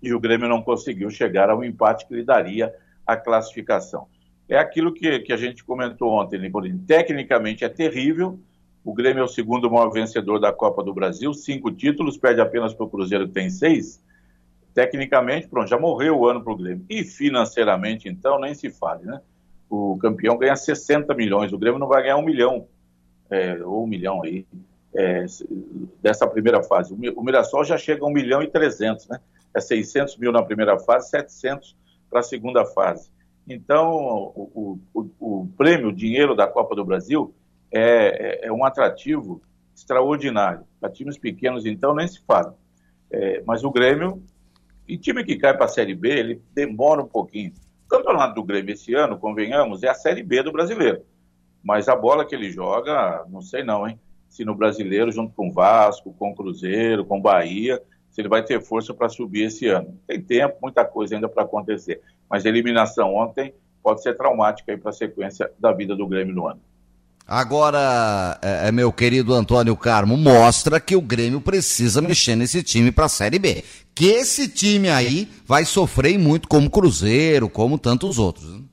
E 0.00 0.14
o 0.14 0.20
Grêmio 0.20 0.48
não 0.48 0.62
conseguiu 0.62 1.10
chegar 1.10 1.50
ao 1.50 1.64
empate 1.64 2.06
que 2.06 2.14
lhe 2.14 2.22
daria 2.22 2.72
a 3.04 3.16
classificação. 3.16 4.06
É 4.48 4.56
aquilo 4.56 4.94
que, 4.94 5.18
que 5.18 5.32
a 5.32 5.36
gente 5.36 5.64
comentou 5.64 6.08
ontem, 6.08 6.38
Nicolini. 6.38 6.78
Tecnicamente 6.78 7.64
é 7.64 7.68
terrível. 7.68 8.38
O 8.84 8.94
Grêmio 8.94 9.22
é 9.22 9.24
o 9.24 9.28
segundo 9.28 9.68
maior 9.68 9.90
vencedor 9.90 10.38
da 10.38 10.52
Copa 10.52 10.84
do 10.84 10.94
Brasil, 10.94 11.34
cinco 11.34 11.72
títulos, 11.72 12.16
perde 12.16 12.40
apenas 12.40 12.72
para 12.72 12.86
o 12.86 12.88
Cruzeiro, 12.88 13.26
que 13.26 13.34
tem 13.34 13.50
seis. 13.50 14.00
Tecnicamente, 14.74 15.48
pronto, 15.48 15.68
já 15.68 15.78
morreu 15.78 16.18
o 16.18 16.26
ano 16.26 16.42
para 16.42 16.52
o 16.52 16.56
Grêmio. 16.56 16.84
E 16.88 17.02
financeiramente, 17.04 18.08
então, 18.08 18.38
nem 18.38 18.54
se 18.54 18.70
fale, 18.70 19.04
né? 19.04 19.20
O 19.68 19.96
campeão 19.98 20.36
ganha 20.36 20.56
60 20.56 21.14
milhões, 21.14 21.52
o 21.52 21.58
Grêmio 21.58 21.78
não 21.78 21.88
vai 21.88 22.02
ganhar 22.02 22.16
um 22.16 22.24
milhão, 22.24 22.66
é, 23.30 23.54
ou 23.64 23.84
um 23.84 23.86
milhão 23.86 24.22
aí, 24.22 24.46
é, 24.94 25.24
dessa 26.02 26.26
primeira 26.26 26.62
fase. 26.62 26.92
O 26.92 27.22
Mirassol 27.22 27.64
já 27.64 27.76
chega 27.76 28.04
a 28.04 28.08
um 28.08 28.12
milhão 28.12 28.42
e 28.42 28.48
300, 28.48 29.08
né? 29.08 29.20
É 29.54 29.60
600 29.60 30.16
mil 30.16 30.32
na 30.32 30.42
primeira 30.42 30.78
fase, 30.78 31.10
700 31.10 31.76
para 32.08 32.20
a 32.20 32.22
segunda 32.22 32.64
fase. 32.64 33.10
Então, 33.48 33.92
o, 34.34 34.80
o, 34.94 35.10
o, 35.18 35.48
prêmio, 35.56 35.88
o 35.88 35.92
dinheiro 35.92 36.36
da 36.36 36.46
Copa 36.46 36.74
do 36.74 36.84
Brasil 36.84 37.34
é, 37.72 38.44
é, 38.44 38.46
é 38.46 38.52
um 38.52 38.64
atrativo 38.64 39.42
extraordinário. 39.74 40.64
Para 40.80 40.90
times 40.90 41.18
pequenos, 41.18 41.66
então, 41.66 41.94
nem 41.94 42.06
se 42.06 42.20
fala. 42.24 42.56
É, 43.10 43.42
mas 43.44 43.64
o 43.64 43.70
Grêmio, 43.70 44.22
e 44.90 44.98
time 44.98 45.22
que 45.22 45.36
cai 45.36 45.56
para 45.56 45.66
a 45.66 45.68
Série 45.68 45.94
B, 45.94 46.08
ele 46.08 46.42
demora 46.52 47.00
um 47.00 47.06
pouquinho. 47.06 47.52
O 47.86 47.88
campeonato 47.88 48.34
do 48.34 48.42
Grêmio 48.42 48.72
esse 48.72 48.92
ano, 48.92 49.20
convenhamos, 49.20 49.84
é 49.84 49.88
a 49.88 49.94
Série 49.94 50.22
B 50.24 50.42
do 50.42 50.50
brasileiro. 50.50 51.02
Mas 51.62 51.88
a 51.88 51.94
bola 51.94 52.24
que 52.24 52.34
ele 52.34 52.50
joga, 52.50 53.24
não 53.28 53.40
sei 53.40 53.62
não, 53.62 53.86
hein? 53.86 54.00
Se 54.28 54.44
no 54.44 54.52
brasileiro, 54.52 55.12
junto 55.12 55.32
com 55.32 55.48
o 55.48 55.52
Vasco, 55.52 56.12
com 56.18 56.30
o 56.30 56.34
Cruzeiro, 56.34 57.04
com 57.04 57.18
o 57.18 57.22
Bahia, 57.22 57.80
se 58.10 58.20
ele 58.20 58.28
vai 58.28 58.44
ter 58.44 58.60
força 58.60 58.92
para 58.92 59.08
subir 59.08 59.44
esse 59.44 59.68
ano. 59.68 59.96
Tem 60.08 60.20
tempo, 60.20 60.56
muita 60.60 60.84
coisa 60.84 61.14
ainda 61.14 61.28
para 61.28 61.44
acontecer. 61.44 62.00
Mas 62.28 62.44
a 62.44 62.48
eliminação 62.48 63.14
ontem 63.14 63.54
pode 63.84 64.02
ser 64.02 64.16
traumática 64.16 64.76
para 64.76 64.90
a 64.90 64.92
sequência 64.92 65.52
da 65.56 65.70
vida 65.72 65.94
do 65.94 66.06
Grêmio 66.08 66.34
no 66.34 66.48
ano. 66.48 66.60
Agora, 67.30 68.40
é, 68.42 68.66
é, 68.66 68.72
meu 68.72 68.92
querido 68.92 69.32
Antônio 69.32 69.76
Carmo, 69.76 70.16
mostra 70.16 70.80
que 70.80 70.96
o 70.96 71.00
Grêmio 71.00 71.40
precisa 71.40 72.02
mexer 72.02 72.34
nesse 72.34 72.60
time 72.60 72.90
para 72.90 73.04
a 73.04 73.08
Série 73.08 73.38
B. 73.38 73.62
Que 73.94 74.06
esse 74.06 74.48
time 74.48 74.90
aí 74.90 75.28
vai 75.46 75.64
sofrer 75.64 76.18
muito, 76.18 76.48
como 76.48 76.68
Cruzeiro, 76.68 77.48
como 77.48 77.78
tantos 77.78 78.18
outros. 78.18 78.58
Né? 78.58 78.64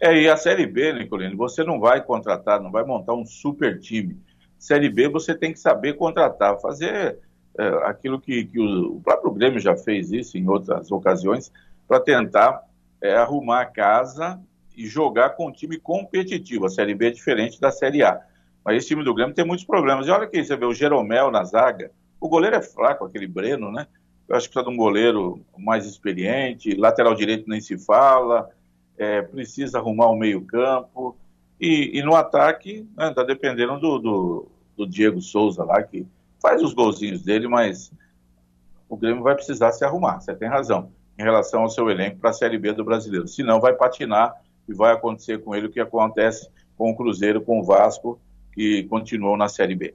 É, 0.00 0.22
e 0.22 0.30
a 0.30 0.36
Série 0.38 0.66
B, 0.66 0.94
Nicolino, 0.94 1.36
você 1.36 1.62
não 1.62 1.78
vai 1.78 2.02
contratar, 2.02 2.58
não 2.58 2.70
vai 2.70 2.84
montar 2.84 3.12
um 3.12 3.26
super 3.26 3.78
time. 3.80 4.18
Série 4.58 4.88
B 4.88 5.06
você 5.06 5.34
tem 5.34 5.52
que 5.52 5.60
saber 5.60 5.92
contratar, 5.92 6.58
fazer 6.58 7.18
é, 7.58 7.68
aquilo 7.84 8.18
que, 8.18 8.46
que 8.46 8.58
o, 8.58 8.96
o, 8.96 9.00
próprio 9.02 9.30
Grêmio 9.32 9.60
já 9.60 9.76
fez 9.76 10.10
isso 10.10 10.38
em 10.38 10.48
outras 10.48 10.90
ocasiões, 10.90 11.52
para 11.86 12.00
tentar 12.00 12.62
é, 13.02 13.14
arrumar 13.14 13.60
a 13.60 13.66
casa 13.66 14.40
e 14.76 14.86
jogar 14.86 15.30
com 15.30 15.48
um 15.48 15.52
time 15.52 15.78
competitivo. 15.78 16.66
A 16.66 16.70
Série 16.70 16.94
B 16.94 17.08
é 17.08 17.10
diferente 17.10 17.60
da 17.60 17.70
Série 17.70 18.02
A. 18.02 18.20
Mas 18.64 18.78
esse 18.78 18.88
time 18.88 19.02
do 19.02 19.14
Grêmio 19.14 19.34
tem 19.34 19.44
muitos 19.44 19.64
problemas. 19.64 20.06
E 20.06 20.10
olha 20.10 20.24
aqui, 20.24 20.44
você 20.44 20.56
vê 20.56 20.66
o 20.66 20.74
Jeromel 20.74 21.30
na 21.30 21.44
zaga. 21.44 21.90
O 22.20 22.28
goleiro 22.28 22.56
é 22.56 22.62
fraco, 22.62 23.04
aquele 23.04 23.26
Breno, 23.26 23.70
né? 23.70 23.86
Eu 24.28 24.34
acho 24.34 24.48
que 24.48 24.54
precisa 24.54 24.68
de 24.70 24.74
um 24.74 24.76
goleiro 24.76 25.40
mais 25.56 25.86
experiente. 25.86 26.74
Lateral 26.74 27.14
direito 27.14 27.48
nem 27.48 27.60
se 27.60 27.78
fala. 27.78 28.50
É, 28.98 29.22
precisa 29.22 29.78
arrumar 29.78 30.08
o 30.08 30.16
meio-campo. 30.16 31.16
E, 31.60 31.98
e, 31.98 32.02
no 32.02 32.14
ataque, 32.14 32.86
né, 32.96 33.12
tá 33.14 33.22
dependendo 33.22 33.78
do, 33.78 33.98
do, 33.98 34.48
do 34.76 34.86
Diego 34.86 35.20
Souza 35.22 35.64
lá, 35.64 35.82
que 35.82 36.06
faz 36.40 36.62
os 36.62 36.74
golzinhos 36.74 37.22
dele, 37.22 37.48
mas 37.48 37.90
o 38.88 38.96
Grêmio 38.96 39.22
vai 39.22 39.34
precisar 39.34 39.72
se 39.72 39.84
arrumar, 39.84 40.20
você 40.20 40.34
tem 40.34 40.48
razão, 40.48 40.92
em 41.18 41.22
relação 41.22 41.62
ao 41.62 41.70
seu 41.70 41.90
elenco 41.90 42.18
para 42.18 42.30
a 42.30 42.32
Série 42.34 42.58
B 42.58 42.72
do 42.72 42.84
Brasileiro. 42.84 43.26
Senão 43.26 43.58
vai 43.58 43.72
patinar 43.72 44.34
e 44.68 44.74
vai 44.74 44.92
acontecer 44.92 45.42
com 45.42 45.54
ele 45.54 45.66
o 45.66 45.70
que 45.70 45.80
acontece 45.80 46.48
com 46.76 46.90
o 46.90 46.96
Cruzeiro, 46.96 47.40
com 47.40 47.60
o 47.60 47.64
Vasco, 47.64 48.20
que 48.52 48.84
continuou 48.84 49.36
na 49.36 49.48
Série 49.48 49.74
B. 49.74 49.94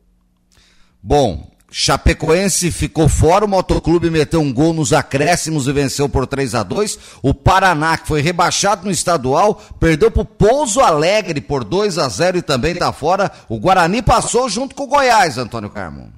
Bom, 1.02 1.48
Chapecoense 1.74 2.70
ficou 2.70 3.08
fora, 3.08 3.46
o 3.46 3.48
Motoclube 3.48 4.10
meteu 4.10 4.42
um 4.42 4.54
gol 4.54 4.74
nos 4.74 4.92
acréscimos 4.92 5.68
e 5.68 5.72
venceu 5.72 6.10
por 6.10 6.28
3 6.28 6.54
a 6.54 6.64
2 6.64 7.20
O 7.24 7.34
Paraná, 7.34 7.98
que 7.98 8.08
foi 8.08 8.22
rebaixado 8.22 8.84
no 8.84 8.92
estadual, 8.92 9.56
perdeu 9.80 10.12
para 10.12 10.22
o 10.22 10.26
Pouso 10.26 10.82
Alegre 10.82 11.40
por 11.40 11.64
2 11.64 11.98
a 11.98 12.10
0 12.10 12.40
e 12.40 12.42
também 12.42 12.74
está 12.74 12.92
fora. 12.92 13.32
O 13.48 13.58
Guarani 13.58 14.02
passou 14.02 14.50
junto 14.50 14.76
com 14.76 14.84
o 14.84 14.88
Goiás, 14.88 15.38
Antônio 15.38 15.70
Carmo. 15.70 16.12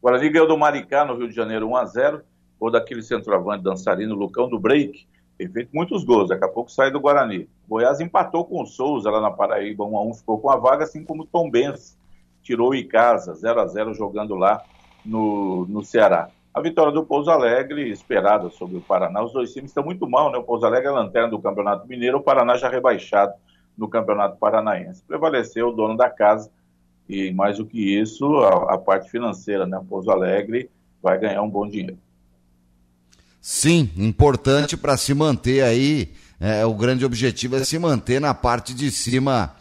O 0.00 0.06
Guarani 0.06 0.30
ganhou 0.30 0.46
do 0.46 0.56
Maricá 0.56 1.04
no 1.04 1.16
Rio 1.16 1.28
de 1.28 1.34
Janeiro 1.34 1.68
1 1.70 1.76
a 1.76 1.84
0 1.86 2.22
ou 2.60 2.70
daquele 2.70 3.02
centroavante 3.02 3.64
dançarino 3.64 4.14
Lucão 4.14 4.48
do 4.48 4.60
Break. 4.60 5.04
Tem 5.36 5.48
feito 5.48 5.70
muitos 5.72 6.04
gols, 6.04 6.28
daqui 6.28 6.44
a 6.44 6.48
pouco 6.48 6.70
sai 6.70 6.90
do 6.90 7.00
Guarani. 7.00 7.48
O 7.66 7.70
Goiás 7.70 8.00
empatou 8.00 8.44
com 8.44 8.62
o 8.62 8.66
Souza 8.66 9.10
lá 9.10 9.20
na 9.20 9.30
Paraíba 9.30 9.84
1 9.84 9.98
a 9.98 10.02
1 10.02 10.14
ficou 10.14 10.38
com 10.38 10.50
a 10.50 10.56
vaga, 10.56 10.84
assim 10.84 11.04
como 11.04 11.22
o 11.22 11.26
Tom 11.26 11.50
Benz 11.50 11.98
tirou 12.42 12.70
o 12.70 12.74
Icasa 12.74 13.34
0 13.34 13.60
a 13.60 13.66
0 13.66 13.94
jogando 13.94 14.34
lá 14.34 14.62
no, 15.04 15.66
no 15.66 15.82
Ceará. 15.82 16.28
A 16.52 16.60
vitória 16.60 16.92
do 16.92 17.04
Pouso 17.04 17.30
Alegre, 17.30 17.90
esperada 17.90 18.48
sobre 18.48 18.76
o 18.76 18.80
Paraná. 18.80 19.24
Os 19.24 19.32
dois 19.32 19.52
times 19.52 19.70
estão 19.70 19.82
muito 19.82 20.08
mal, 20.08 20.30
né? 20.30 20.38
O 20.38 20.44
Pouso 20.44 20.64
Alegre 20.64 20.86
é 20.86 20.90
a 20.90 20.94
lanterna 20.94 21.28
do 21.28 21.40
Campeonato 21.40 21.88
Mineiro, 21.88 22.18
o 22.18 22.22
Paraná 22.22 22.56
já 22.56 22.68
rebaixado 22.68 23.32
no 23.76 23.88
Campeonato 23.88 24.36
Paranaense. 24.36 25.02
Prevaleceu 25.02 25.70
o 25.70 25.72
dono 25.72 25.96
da 25.96 26.08
casa, 26.08 26.48
e 27.08 27.32
mais 27.32 27.58
do 27.58 27.66
que 27.66 27.98
isso, 27.98 28.24
a, 28.38 28.74
a 28.74 28.78
parte 28.78 29.10
financeira, 29.10 29.66
né? 29.66 29.84
Pouso 29.88 30.10
Alegre 30.12 30.70
vai 31.02 31.18
ganhar 31.18 31.42
um 31.42 31.50
bom 31.50 31.66
dinheiro. 31.66 31.98
Sim, 33.46 33.90
importante 33.98 34.74
para 34.74 34.96
se 34.96 35.12
manter 35.12 35.62
aí. 35.62 36.14
É, 36.40 36.64
o 36.64 36.72
grande 36.72 37.04
objetivo 37.04 37.56
é 37.56 37.62
se 37.62 37.78
manter 37.78 38.18
na 38.18 38.32
parte 38.32 38.72
de 38.72 38.90
cima 38.90 39.54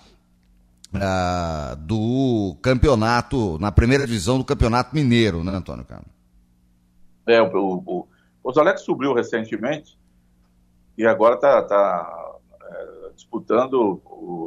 uh, 0.96 1.76
do 1.76 2.56
campeonato, 2.62 3.60
na 3.60 3.74
primeira 3.74 4.08
divisão 4.08 4.38
do 4.38 4.46
campeonato 4.46 4.96
mineiro, 4.96 5.44
né, 5.44 5.52
Antônio 5.52 5.84
Carlos? 5.84 6.08
É, 7.28 7.42
o, 7.42 7.84
o, 7.86 8.08
o 8.42 8.58
Alegre 8.58 8.82
subiu 8.82 9.14
recentemente 9.14 10.00
e 10.98 11.06
agora 11.06 11.36
está 11.36 11.62
tá, 11.64 12.38
é, 12.62 13.10
disputando 13.14 14.02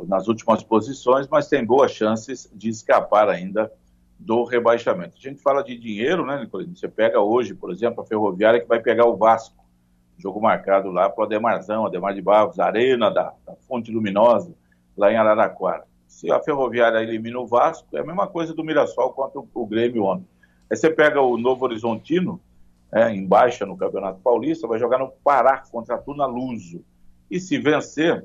nas 0.09 0.28
últimas 0.28 0.62
posições, 0.62 1.28
mas 1.28 1.47
tem 1.47 1.62
boas 1.62 1.93
chances 1.93 2.50
de 2.55 2.71
escapar 2.71 3.28
ainda 3.28 3.71
do 4.18 4.44
rebaixamento. 4.44 5.16
A 5.16 5.20
gente 5.20 5.40
fala 5.40 5.62
de 5.62 5.76
dinheiro, 5.76 6.25
né, 6.25 6.40
Nicolino? 6.40 6.76
Você 6.76 6.88
pega 6.88 7.20
hoje, 7.20 7.54
por 7.54 7.70
exemplo, 7.70 8.02
a 8.02 8.06
Ferroviária 8.06 8.61
que 8.61 8.66
vai 8.66 8.80
pegar 8.80 9.06
o 9.06 9.16
Vasco. 9.16 9.64
Jogo 10.18 10.40
marcado 10.40 10.90
lá 10.90 11.11
para 11.11 11.23
o 11.23 11.25
Ademarzão, 11.26 11.85
Ademar 11.85 12.14
de 12.14 12.23
Barros, 12.23 12.58
Arena 12.58 13.11
da, 13.11 13.35
da, 13.46 13.54
Fonte 13.68 13.92
Luminosa, 13.92 14.54
lá 14.96 15.12
em 15.12 15.16
Araraquara. 15.16 15.85
Se 16.06 16.32
a 16.32 16.40
Ferroviária 16.40 17.02
elimina 17.02 17.38
o 17.38 17.46
Vasco, 17.46 17.94
é 17.94 18.00
a 18.00 18.04
mesma 18.04 18.26
coisa 18.26 18.54
do 18.54 18.64
Mirassol 18.64 19.12
contra 19.12 19.38
o, 19.38 19.49
o 19.52 19.66
Grêmio 19.66 20.04
ontem. 20.04 20.26
Aí 20.70 20.76
você 20.76 20.88
pega 20.88 21.20
o 21.20 21.37
Novo 21.37 21.64
Horizontino, 21.66 22.40
é, 22.92 23.11
em 23.11 23.26
baixa 23.26 23.66
no 23.66 23.76
Campeonato 23.76 24.20
Paulista, 24.20 24.66
vai 24.66 24.78
jogar 24.78 24.99
no 24.99 25.12
Pará 25.23 25.62
contra 25.70 25.96
a 25.96 25.99
Tuna 25.99 26.25
Luso. 26.25 26.82
E 27.30 27.38
se 27.38 27.58
vencer, 27.58 28.25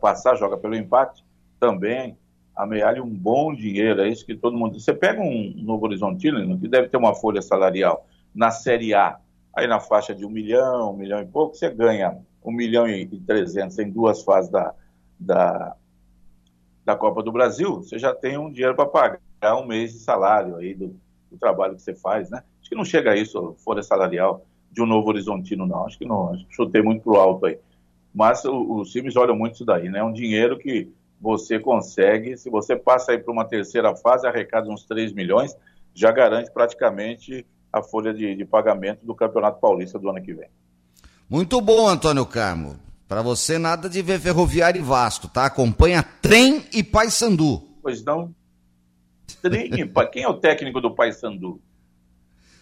passar, 0.00 0.36
joga 0.36 0.56
pelo 0.56 0.76
empate, 0.76 1.24
também 1.58 2.16
amealha 2.56 3.02
um 3.02 3.10
bom 3.10 3.54
dinheiro, 3.54 4.00
é 4.00 4.08
isso 4.08 4.24
que 4.24 4.36
todo 4.36 4.56
mundo... 4.56 4.78
Você 4.78 4.92
pega 4.92 5.20
um 5.20 5.54
Novo 5.56 5.86
Horizontino, 5.86 6.58
que 6.58 6.68
deve 6.68 6.88
ter 6.88 6.96
uma 6.96 7.14
folha 7.14 7.42
salarial 7.42 8.06
na 8.34 8.50
Série 8.50 8.94
A, 8.94 9.18
aí 9.54 9.66
na 9.66 9.80
faixa 9.80 10.14
de 10.14 10.24
um 10.24 10.30
milhão, 10.30 10.92
um 10.92 10.96
milhão 10.96 11.20
e 11.20 11.26
pouco, 11.26 11.54
você 11.54 11.70
ganha 11.70 12.18
um 12.44 12.52
milhão 12.52 12.88
e 12.88 13.06
trezentos 13.06 13.78
em 13.78 13.90
duas 13.90 14.22
fases 14.22 14.50
da, 14.50 14.74
da, 15.18 15.76
da 16.84 16.96
Copa 16.96 17.22
do 17.22 17.32
Brasil, 17.32 17.76
você 17.76 17.98
já 17.98 18.14
tem 18.14 18.36
um 18.36 18.50
dinheiro 18.50 18.74
para 18.74 18.86
pagar 18.86 19.56
um 19.56 19.66
mês 19.66 19.92
de 19.92 20.00
salário 20.00 20.56
aí 20.56 20.74
do, 20.74 20.94
do, 21.30 21.38
trabalho 21.38 21.74
que 21.74 21.82
você 21.82 21.94
faz, 21.94 22.28
né? 22.30 22.42
Acho 22.60 22.68
que 22.68 22.76
não 22.76 22.84
chega 22.84 23.12
a 23.12 23.16
isso, 23.16 23.54
folha 23.64 23.82
salarial 23.82 24.44
de 24.70 24.82
um 24.82 24.86
Novo 24.86 25.08
Horizontino, 25.08 25.66
não. 25.66 25.86
Acho 25.86 25.98
que 25.98 26.04
não, 26.04 26.30
acho 26.34 26.46
que 26.46 26.54
chutei 26.54 26.82
muito 26.82 27.02
pro 27.02 27.16
alto 27.16 27.46
aí. 27.46 27.58
Mas 28.14 28.44
os 28.44 28.90
times 28.90 29.16
olham 29.16 29.36
muito 29.36 29.54
isso 29.54 29.64
daí, 29.64 29.88
né? 29.88 30.00
É 30.00 30.04
um 30.04 30.12
dinheiro 30.12 30.58
que 30.58 30.92
você 31.20 31.58
consegue, 31.58 32.36
se 32.36 32.50
você 32.50 32.76
passa 32.76 33.12
aí 33.12 33.18
para 33.18 33.32
uma 33.32 33.44
terceira 33.44 33.94
fase, 33.96 34.26
arrecada 34.26 34.68
uns 34.68 34.84
3 34.84 35.12
milhões, 35.12 35.56
já 35.94 36.10
garante 36.10 36.50
praticamente 36.52 37.46
a 37.72 37.82
folha 37.82 38.12
de, 38.12 38.34
de 38.34 38.44
pagamento 38.44 39.04
do 39.04 39.14
Campeonato 39.14 39.60
Paulista 39.60 39.98
do 39.98 40.08
ano 40.08 40.22
que 40.22 40.34
vem. 40.34 40.48
Muito 41.28 41.60
bom, 41.60 41.88
Antônio 41.88 42.26
Carmo. 42.26 42.78
Para 43.08 43.22
você, 43.22 43.58
nada 43.58 43.88
de 43.88 44.02
ver 44.02 44.20
Ferroviário 44.20 44.80
e 44.80 44.84
Vasco, 44.84 45.28
tá? 45.28 45.46
Acompanha 45.46 46.02
Trem 46.02 46.64
e 46.72 46.82
Paysandu. 46.82 47.62
Pois 47.82 48.04
não. 48.04 48.34
Trem, 49.42 49.70
quem 50.12 50.22
é 50.22 50.28
o 50.28 50.34
técnico 50.34 50.80
do 50.80 50.94
Paysandu? 50.94 51.60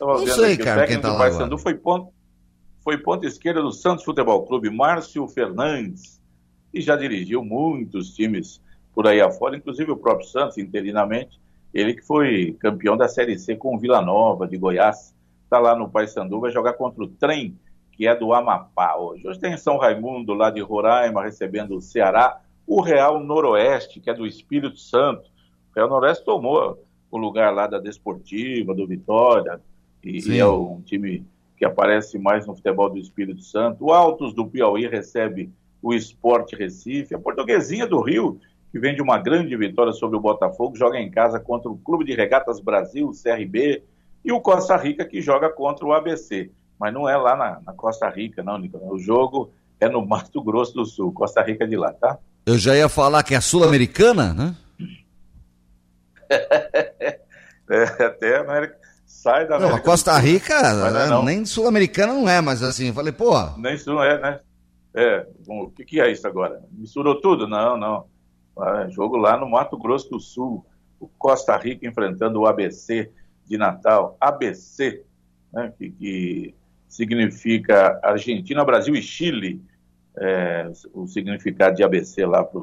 Não 0.00 0.26
sei, 0.26 0.56
cara, 0.56 0.86
quem 0.86 1.00
tá 1.00 1.08
lá. 1.08 1.14
O 1.14 1.18
Paysandu 1.18 1.58
foi 1.58 1.74
ponto 1.74 2.12
foi 2.82 2.98
ponta 2.98 3.26
esquerda 3.26 3.62
do 3.62 3.72
Santos 3.72 4.04
Futebol 4.04 4.44
Clube, 4.44 4.68
Márcio 4.68 5.26
Fernandes, 5.28 6.20
e 6.72 6.80
já 6.80 6.96
dirigiu 6.96 7.44
muitos 7.44 8.14
times 8.14 8.60
por 8.94 9.06
aí 9.06 9.20
afora, 9.20 9.56
inclusive 9.56 9.90
o 9.90 9.96
próprio 9.96 10.28
Santos, 10.28 10.58
interinamente, 10.58 11.40
ele 11.72 11.94
que 11.94 12.02
foi 12.02 12.52
campeão 12.60 12.96
da 12.96 13.08
Série 13.08 13.38
C 13.38 13.56
com 13.56 13.74
o 13.74 13.78
Vila 13.78 14.02
Nova, 14.02 14.46
de 14.46 14.58
Goiás, 14.58 15.14
está 15.44 15.58
lá 15.58 15.74
no 15.74 15.88
Paysandu, 15.88 16.40
vai 16.40 16.50
jogar 16.50 16.74
contra 16.74 17.02
o 17.02 17.08
Trem, 17.08 17.56
que 17.92 18.06
é 18.06 18.14
do 18.14 18.32
Amapá 18.34 18.96
hoje. 18.96 19.26
Hoje 19.26 19.38
tem 19.38 19.56
São 19.56 19.78
Raimundo, 19.78 20.34
lá 20.34 20.50
de 20.50 20.60
Roraima, 20.60 21.22
recebendo 21.22 21.76
o 21.76 21.80
Ceará, 21.80 22.40
o 22.66 22.80
Real 22.80 23.20
Noroeste, 23.20 24.00
que 24.00 24.10
é 24.10 24.14
do 24.14 24.26
Espírito 24.26 24.78
Santo. 24.78 25.30
O 25.70 25.74
Real 25.74 25.88
Noroeste 25.88 26.24
tomou 26.24 26.82
o 27.10 27.18
lugar 27.18 27.52
lá 27.52 27.66
da 27.66 27.78
Desportiva, 27.78 28.74
do 28.74 28.86
Vitória, 28.86 29.60
e, 30.02 30.18
e 30.30 30.38
é 30.38 30.46
um 30.46 30.80
time 30.80 31.24
que 31.56 31.64
aparece 31.64 32.18
mais 32.18 32.46
no 32.46 32.54
futebol 32.54 32.90
do 32.90 32.98
Espírito 32.98 33.42
Santo. 33.42 33.86
O 33.86 33.92
Altos 33.92 34.34
do 34.34 34.46
Piauí 34.46 34.86
recebe 34.86 35.50
o 35.82 35.92
Esporte 35.92 36.54
Recife. 36.54 37.14
A 37.14 37.18
Portuguesinha 37.18 37.86
do 37.86 38.00
Rio, 38.00 38.40
que 38.70 38.78
vem 38.78 38.94
de 38.94 39.02
uma 39.02 39.18
grande 39.18 39.54
vitória 39.56 39.92
sobre 39.92 40.16
o 40.16 40.20
Botafogo, 40.20 40.76
joga 40.76 40.98
em 40.98 41.10
casa 41.10 41.40
contra 41.40 41.68
o 41.70 41.76
Clube 41.76 42.04
de 42.04 42.14
Regatas 42.14 42.60
Brasil, 42.60 43.10
CRB, 43.10 43.82
e 44.24 44.32
o 44.32 44.40
Costa 44.40 44.76
Rica, 44.76 45.04
que 45.04 45.20
joga 45.20 45.50
contra 45.50 45.84
o 45.84 45.92
ABC. 45.92 46.50
Mas 46.78 46.94
não 46.94 47.08
é 47.08 47.16
lá 47.16 47.36
na, 47.36 47.60
na 47.66 47.72
Costa 47.72 48.08
Rica, 48.08 48.42
não, 48.42 48.56
Nicolas. 48.56 48.88
O 48.88 48.98
jogo 48.98 49.52
é 49.80 49.88
no 49.88 50.06
Mato 50.06 50.40
Grosso 50.42 50.74
do 50.74 50.86
Sul, 50.86 51.12
Costa 51.12 51.42
Rica 51.42 51.66
de 51.66 51.76
lá, 51.76 51.92
tá? 51.92 52.18
Eu 52.46 52.56
já 52.56 52.76
ia 52.76 52.88
falar 52.88 53.22
que 53.22 53.34
é 53.34 53.40
sul-americana, 53.40 54.32
né? 54.32 54.56
é, 57.70 58.04
até 58.04 58.36
a 58.36 58.40
América. 58.40 58.76
Sai 59.06 59.46
da 59.46 59.56
América. 59.56 59.76
Não, 59.76 59.82
a 59.82 59.84
Costa 59.84 60.18
Rica, 60.18 60.90
né, 60.90 61.06
não. 61.06 61.24
nem 61.24 61.44
sul-americana 61.44 62.12
não 62.12 62.28
é, 62.28 62.40
mas 62.40 62.62
assim, 62.62 62.92
falei, 62.92 63.12
pô. 63.12 63.32
Nem 63.58 63.74
isso 63.74 64.00
é, 64.02 64.20
né? 64.20 64.40
É, 64.94 65.26
o 65.46 65.70
que, 65.70 65.84
que 65.84 66.00
é 66.00 66.10
isso 66.10 66.26
agora? 66.26 66.62
Misturou 66.70 67.20
tudo? 67.20 67.48
Não, 67.48 67.76
não. 67.76 68.06
Ah, 68.58 68.86
jogo 68.88 69.16
lá 69.16 69.36
no 69.36 69.48
Mato 69.48 69.78
Grosso 69.78 70.10
do 70.10 70.20
Sul. 70.20 70.64
O 71.00 71.08
Costa 71.08 71.56
Rica 71.56 71.86
enfrentando 71.86 72.40
o 72.40 72.46
ABC 72.46 73.10
de 73.46 73.56
Natal. 73.56 74.16
ABC, 74.20 75.02
né, 75.52 75.72
que, 75.76 75.90
que 75.90 76.54
significa 76.86 77.98
Argentina, 78.02 78.64
Brasil 78.64 78.94
e 78.94 79.02
Chile. 79.02 79.62
É, 80.14 80.70
o 80.92 81.06
significado 81.06 81.76
de 81.76 81.82
ABC 81.82 82.26
lá 82.26 82.44
para 82.44 82.60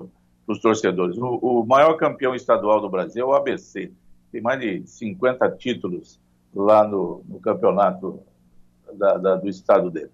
os 0.48 0.60
torcedores. 0.60 1.18
O, 1.18 1.40
o, 1.42 1.66
maior 1.66 1.96
campeão 1.96 2.36
estadual 2.36 2.80
do 2.80 2.90
Brasil 2.90 3.24
é 3.24 3.28
o 3.28 3.34
ABC. 3.34 3.92
Tem 4.32 4.40
mais 4.40 4.60
de 4.60 4.86
50 4.86 5.50
títulos 5.58 6.20
lá 6.54 6.88
no, 6.88 7.24
no 7.28 7.40
campeonato 7.40 8.22
da, 8.94 9.18
da, 9.18 9.36
do 9.36 9.50
estado 9.50 9.90
dele. 9.90 10.12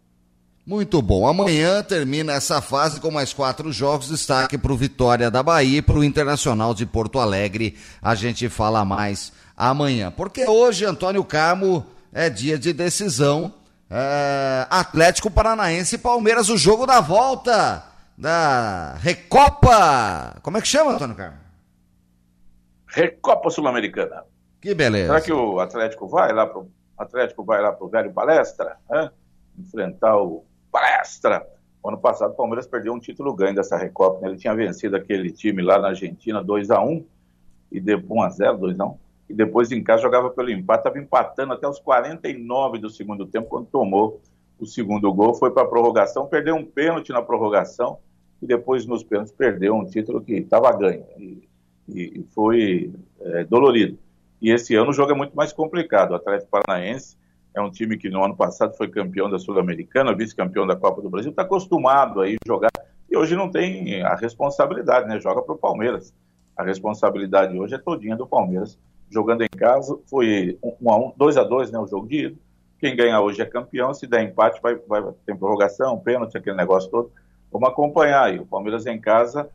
Muito 0.65 1.00
bom. 1.00 1.27
Amanhã 1.27 1.84
termina 1.84 2.34
essa 2.34 2.60
fase 2.60 3.00
com 3.00 3.12
mais 3.12 3.31
quatro 3.31 3.72
jogos. 3.72 4.10
Destaque 4.10 4.57
para 4.57 4.74
o 4.74 4.77
Vitória 4.77 5.29
da 5.29 5.43
Bahia 5.43 5.77
e 5.77 5.81
para 5.81 5.98
o 5.98 6.03
Internacional 6.03 6.74
de 6.74 6.88
Porto 6.88 7.19
Alegre. 7.19 7.77
A 8.01 8.15
gente 8.15 8.50
fala 8.50 8.84
mais 8.84 9.31
amanhã. 9.55 10.10
Porque 10.10 10.43
hoje, 10.50 10.84
Antônio 10.84 11.24
Carmo, 11.24 11.86
é 12.12 12.31
dia 12.31 12.57
de 12.57 12.74
decisão. 12.74 13.53
É... 13.91 14.65
Atlético 14.69 15.29
Paranaense 15.29 15.95
e 15.95 16.00
Palmeiras, 16.00 16.50
o 16.50 16.57
jogo 16.57 16.88
da 16.88 17.00
volta 17.00 17.84
da 18.17 18.95
Recopa. 18.95 20.39
Como 20.41 20.57
é 20.57 20.62
que 20.62 20.67
chama, 20.67 20.93
Antônio 20.93 21.15
Carmo? 21.15 21.38
Recopa 22.88 23.51
Sul-Americana. 23.51 24.24
Que 24.60 24.74
beleza. 24.74 25.07
Será 25.10 25.22
que 25.22 25.31
o 25.31 25.60
Atlético 25.60 26.07
vai 26.07 26.34
lá 26.34 26.48
pro 26.48 26.67
Atlético 26.98 27.43
vai 27.43 27.62
lá 27.62 27.72
pro 27.72 27.89
velho 27.89 28.12
palestra, 28.13 28.77
né? 28.89 29.12
enfrentar 29.60 30.17
o 30.17 30.45
palestra. 30.75 31.48
ano 31.86 31.98
passado 31.98 32.32
o 32.32 32.36
Palmeiras 32.36 32.67
perdeu 32.67 32.94
um 32.94 33.00
título 33.00 33.34
ganho 33.34 33.55
dessa 33.55 33.77
Recopa. 33.77 34.20
Né? 34.20 34.27
Ele 34.27 34.38
tinha 34.38 34.53
vencido 34.53 34.98
aquele 34.98 35.32
time 35.32 35.62
lá 35.62 35.79
na 35.79 35.89
Argentina 35.89 36.44
2 36.44 36.70
a 36.70 36.84
1 36.84 37.05
e 37.72 37.79
depois 37.79 38.20
1 38.20 38.24
a 38.24 38.29
0, 38.29 38.58
2 38.58 38.79
a 38.82 38.86
1. 38.86 38.98
E 39.29 39.34
depois 39.34 39.72
em 39.72 39.81
casa 39.81 40.01
jogava 40.01 40.29
pelo 40.29 40.51
empate, 40.51 40.79
estava 40.79 41.00
empatando 41.00 41.53
até 41.53 41.68
os 41.68 41.79
49 41.79 42.79
do 42.79 42.90
segundo 42.90 43.25
tempo 43.25 43.48
quando 43.48 43.68
tomou 43.68 44.22
o 44.59 44.66
segundo 44.66 45.11
gol, 45.14 45.33
foi 45.33 45.51
para 45.51 45.64
a 45.64 45.68
prorrogação, 45.68 46.27
perdeu 46.27 46.55
um 46.55 46.66
pênalti 46.66 47.11
na 47.11 47.22
prorrogação 47.22 47.98
e 48.42 48.48
depois 48.48 48.85
nos 48.85 49.03
pênaltis 49.03 49.33
perdeu 49.33 49.75
um 49.75 49.85
título 49.85 50.22
que 50.22 50.33
estava 50.33 50.72
ganho 50.74 51.05
e, 51.18 51.48
e 51.88 52.25
foi 52.33 52.94
é, 53.22 53.44
dolorido. 53.46 53.98
E 54.42 54.51
esse 54.51 54.75
ano 54.75 54.92
o 54.92 54.94
jogo 54.94 55.11
é 55.11 55.16
muito 55.16 55.35
mais 55.35 55.51
complicado. 55.53 56.11
O 56.11 56.16
Atlético 56.16 56.51
Paranaense 56.51 57.18
é 57.55 57.61
um 57.61 57.72
time 57.72 57.98
que 57.98 58.09
no 58.09 58.24
ano 58.24 58.35
passado 58.35 58.75
foi 58.75 58.89
campeão 58.89 59.29
da 59.29 59.39
Sul-Americana, 59.39 60.13
vice-campeão 60.13 60.68
da 60.68 60.75
Copa 60.75 61.01
do 61.01 61.09
Brasil, 61.09 61.31
está 61.31 61.44
acostumado 61.44 62.22
a 62.22 62.25
jogar 62.46 62.72
e 63.09 63.15
hoje 63.15 63.35
não 63.35 63.50
tem 63.50 64.03
a 64.03 64.13
responsabilidade, 64.15 65.07
né? 65.07 65.20
Joga 65.20 65.41
para 65.41 65.55
o 65.55 65.57
Palmeiras. 65.57 66.13
A 66.57 66.63
responsabilidade 66.63 67.57
hoje 67.57 67.75
é 67.75 67.77
todinha 67.77 68.15
do 68.15 68.27
Palmeiras. 68.27 68.77
Jogando 69.09 69.44
em 69.44 69.57
casa, 69.57 69.98
foi 70.07 70.57
1 70.61 70.75
um 70.81 70.91
a 70.91 70.98
1 70.98 71.05
um, 71.05 71.13
2 71.15 71.37
a 71.37 71.44
2 71.44 71.72
né? 71.72 71.79
O 71.79 71.87
jogo 71.87 72.07
de 72.07 72.25
ida. 72.25 72.35
Quem 72.77 72.96
ganhar 72.96 73.22
hoje 73.22 73.41
é 73.41 73.46
campeão, 73.46 73.94
se 73.94 74.05
der 74.05 74.24
empate, 74.24 74.59
vai, 74.61 74.75
vai 74.75 75.01
ter 75.25 75.35
prorrogação, 75.37 75.98
pênalti, 75.98 76.37
aquele 76.37 76.57
negócio 76.57 76.91
todo. 76.91 77.11
Vamos 77.51 77.70
acompanhar 77.70 78.24
aí. 78.24 78.37
O 78.37 78.46
Palmeiras 78.46 78.85
em 78.85 79.00
casa 79.00 79.50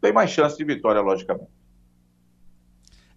tem 0.00 0.12
mais 0.12 0.30
chance 0.30 0.56
de 0.56 0.64
vitória, 0.64 1.02
logicamente. 1.02 1.50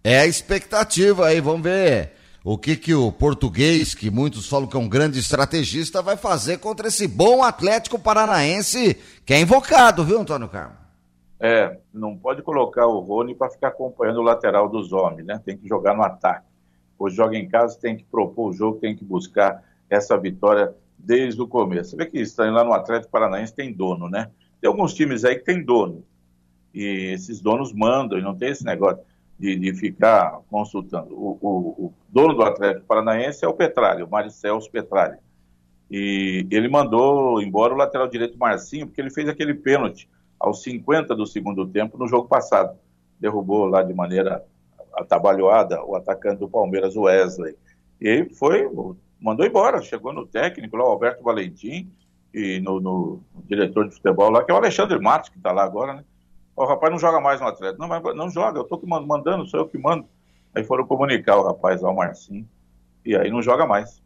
É 0.04 0.20
a 0.20 0.26
expectativa 0.26 1.26
aí, 1.26 1.40
vamos 1.40 1.62
ver 1.62 2.12
o 2.48 2.56
que, 2.56 2.76
que 2.76 2.94
o 2.94 3.10
português, 3.10 3.92
que 3.92 4.08
muitos 4.08 4.48
falam 4.48 4.68
que 4.68 4.76
é 4.76 4.78
um 4.78 4.88
grande 4.88 5.18
estrategista, 5.18 6.00
vai 6.00 6.16
fazer 6.16 6.58
contra 6.58 6.86
esse 6.86 7.08
bom 7.08 7.42
Atlético 7.42 7.98
Paranaense 7.98 8.96
que 9.24 9.34
é 9.34 9.40
invocado, 9.40 10.04
viu, 10.04 10.20
Antônio 10.20 10.48
Carlos? 10.48 10.78
É, 11.40 11.76
não 11.92 12.16
pode 12.16 12.42
colocar 12.42 12.86
o 12.86 13.00
Rony 13.00 13.34
para 13.34 13.50
ficar 13.50 13.68
acompanhando 13.68 14.18
o 14.18 14.22
lateral 14.22 14.68
dos 14.68 14.92
homens, 14.92 15.26
né? 15.26 15.42
Tem 15.44 15.56
que 15.56 15.66
jogar 15.66 15.96
no 15.96 16.04
ataque. 16.04 16.46
Hoje 16.96 17.16
joga 17.16 17.36
em 17.36 17.48
casa, 17.48 17.80
tem 17.80 17.96
que 17.96 18.04
propor 18.04 18.50
o 18.50 18.52
jogo, 18.52 18.78
tem 18.78 18.94
que 18.94 19.04
buscar 19.04 19.64
essa 19.90 20.16
vitória 20.16 20.72
desde 20.96 21.42
o 21.42 21.48
começo. 21.48 21.90
Você 21.90 21.96
vê 21.96 22.06
que 22.06 22.20
estranho 22.20 22.52
lá 22.52 22.62
no 22.62 22.72
Atlético 22.72 23.10
Paranaense 23.10 23.56
tem 23.56 23.72
dono, 23.72 24.08
né? 24.08 24.30
Tem 24.60 24.68
alguns 24.68 24.94
times 24.94 25.24
aí 25.24 25.34
que 25.34 25.44
tem 25.44 25.64
dono. 25.64 26.04
E 26.72 27.10
esses 27.12 27.40
donos 27.40 27.72
mandam, 27.72 28.16
e 28.16 28.22
não 28.22 28.36
tem 28.36 28.50
esse 28.50 28.64
negócio 28.64 29.00
de, 29.38 29.56
de 29.56 29.74
ficar 29.74 30.40
consultando. 30.50 31.14
O, 31.14 31.38
o, 31.40 31.86
o, 31.86 31.94
dono 32.08 32.34
do 32.34 32.42
Atlético 32.42 32.86
Paranaense 32.86 33.44
é 33.44 33.48
o 33.48 33.54
Petralha, 33.54 34.04
o 34.04 34.10
Maricelso 34.10 34.70
Petralha. 34.70 35.18
E 35.90 36.46
ele 36.50 36.68
mandou 36.68 37.40
embora 37.40 37.74
o 37.74 37.76
lateral 37.76 38.08
direito 38.08 38.38
Marcinho, 38.38 38.86
porque 38.86 39.00
ele 39.00 39.10
fez 39.10 39.28
aquele 39.28 39.54
pênalti 39.54 40.08
aos 40.38 40.62
50 40.62 41.14
do 41.14 41.26
segundo 41.26 41.66
tempo 41.66 41.98
no 41.98 42.08
jogo 42.08 42.28
passado. 42.28 42.76
Derrubou 43.20 43.66
lá 43.66 43.82
de 43.82 43.94
maneira 43.94 44.44
atabalhoada 44.94 45.84
o 45.84 45.94
atacante 45.94 46.40
do 46.40 46.48
Palmeiras, 46.48 46.96
Wesley. 46.96 47.54
E 48.00 48.28
foi, 48.34 48.68
mandou 49.20 49.46
embora, 49.46 49.80
chegou 49.82 50.12
no 50.12 50.26
técnico 50.26 50.76
lá, 50.76 50.84
o 50.84 50.88
Alberto 50.88 51.22
Valentim, 51.22 51.90
e 52.34 52.60
no, 52.60 52.80
no 52.80 53.22
diretor 53.44 53.88
de 53.88 53.94
futebol 53.94 54.30
lá, 54.30 54.44
que 54.44 54.50
é 54.50 54.54
o 54.54 54.58
Alexandre 54.58 54.98
Matos, 54.98 55.30
que 55.30 55.38
está 55.38 55.52
lá 55.52 55.64
agora, 55.64 55.94
né? 55.94 56.04
O 56.56 56.64
rapaz 56.64 56.90
não 56.90 56.98
joga 56.98 57.20
mais 57.20 57.40
no 57.40 57.46
Atlético. 57.46 57.80
Não, 57.80 57.88
mas 57.88 58.02
não 58.16 58.30
joga, 58.30 58.58
eu 58.58 58.64
tô 58.64 58.80
mandando, 58.86 59.46
sou 59.46 59.60
eu 59.60 59.68
que 59.68 59.76
mando. 59.76 60.06
Aí 60.54 60.64
foram 60.64 60.86
comunicar 60.86 61.36
o 61.36 61.46
rapaz 61.46 61.84
ao 61.84 61.94
Marcinho. 61.94 62.48
E 63.04 63.14
aí 63.14 63.30
não 63.30 63.42
joga 63.42 63.66
mais. 63.66 64.00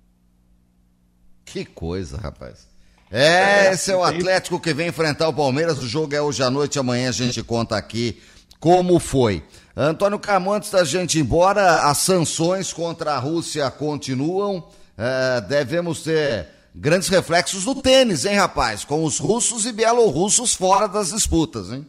Que 1.44 1.64
coisa, 1.64 2.18
rapaz. 2.18 2.68
É, 3.10 3.66
é 3.66 3.72
esse 3.72 3.92
é 3.92 3.96
o 3.96 4.02
Atlético 4.02 4.58
que 4.58 4.74
vem 4.74 4.88
enfrentar 4.88 5.28
o 5.28 5.32
Palmeiras. 5.32 5.78
O 5.78 5.86
jogo 5.86 6.14
é 6.14 6.20
hoje 6.20 6.42
à 6.42 6.50
noite, 6.50 6.78
amanhã 6.78 7.08
a 7.08 7.12
gente 7.12 7.42
conta 7.42 7.76
aqui 7.76 8.20
como 8.58 8.98
foi. 8.98 9.42
Antônio 9.76 10.18
Carmo, 10.18 10.52
antes 10.52 10.70
da 10.70 10.84
gente 10.84 11.18
ir 11.18 11.22
embora, 11.22 11.88
as 11.88 11.98
sanções 11.98 12.72
contra 12.72 13.14
a 13.14 13.18
Rússia 13.18 13.70
continuam. 13.70 14.68
É, 14.98 15.40
devemos 15.40 16.02
ter 16.02 16.48
grandes 16.74 17.08
reflexos 17.08 17.64
no 17.64 17.80
tênis, 17.80 18.24
hein, 18.24 18.36
rapaz? 18.36 18.84
Com 18.84 19.04
os 19.04 19.18
russos 19.18 19.66
e 19.66 19.72
bielorrussos 19.72 20.54
fora 20.54 20.86
das 20.86 21.10
disputas, 21.12 21.70
hein? 21.72 21.86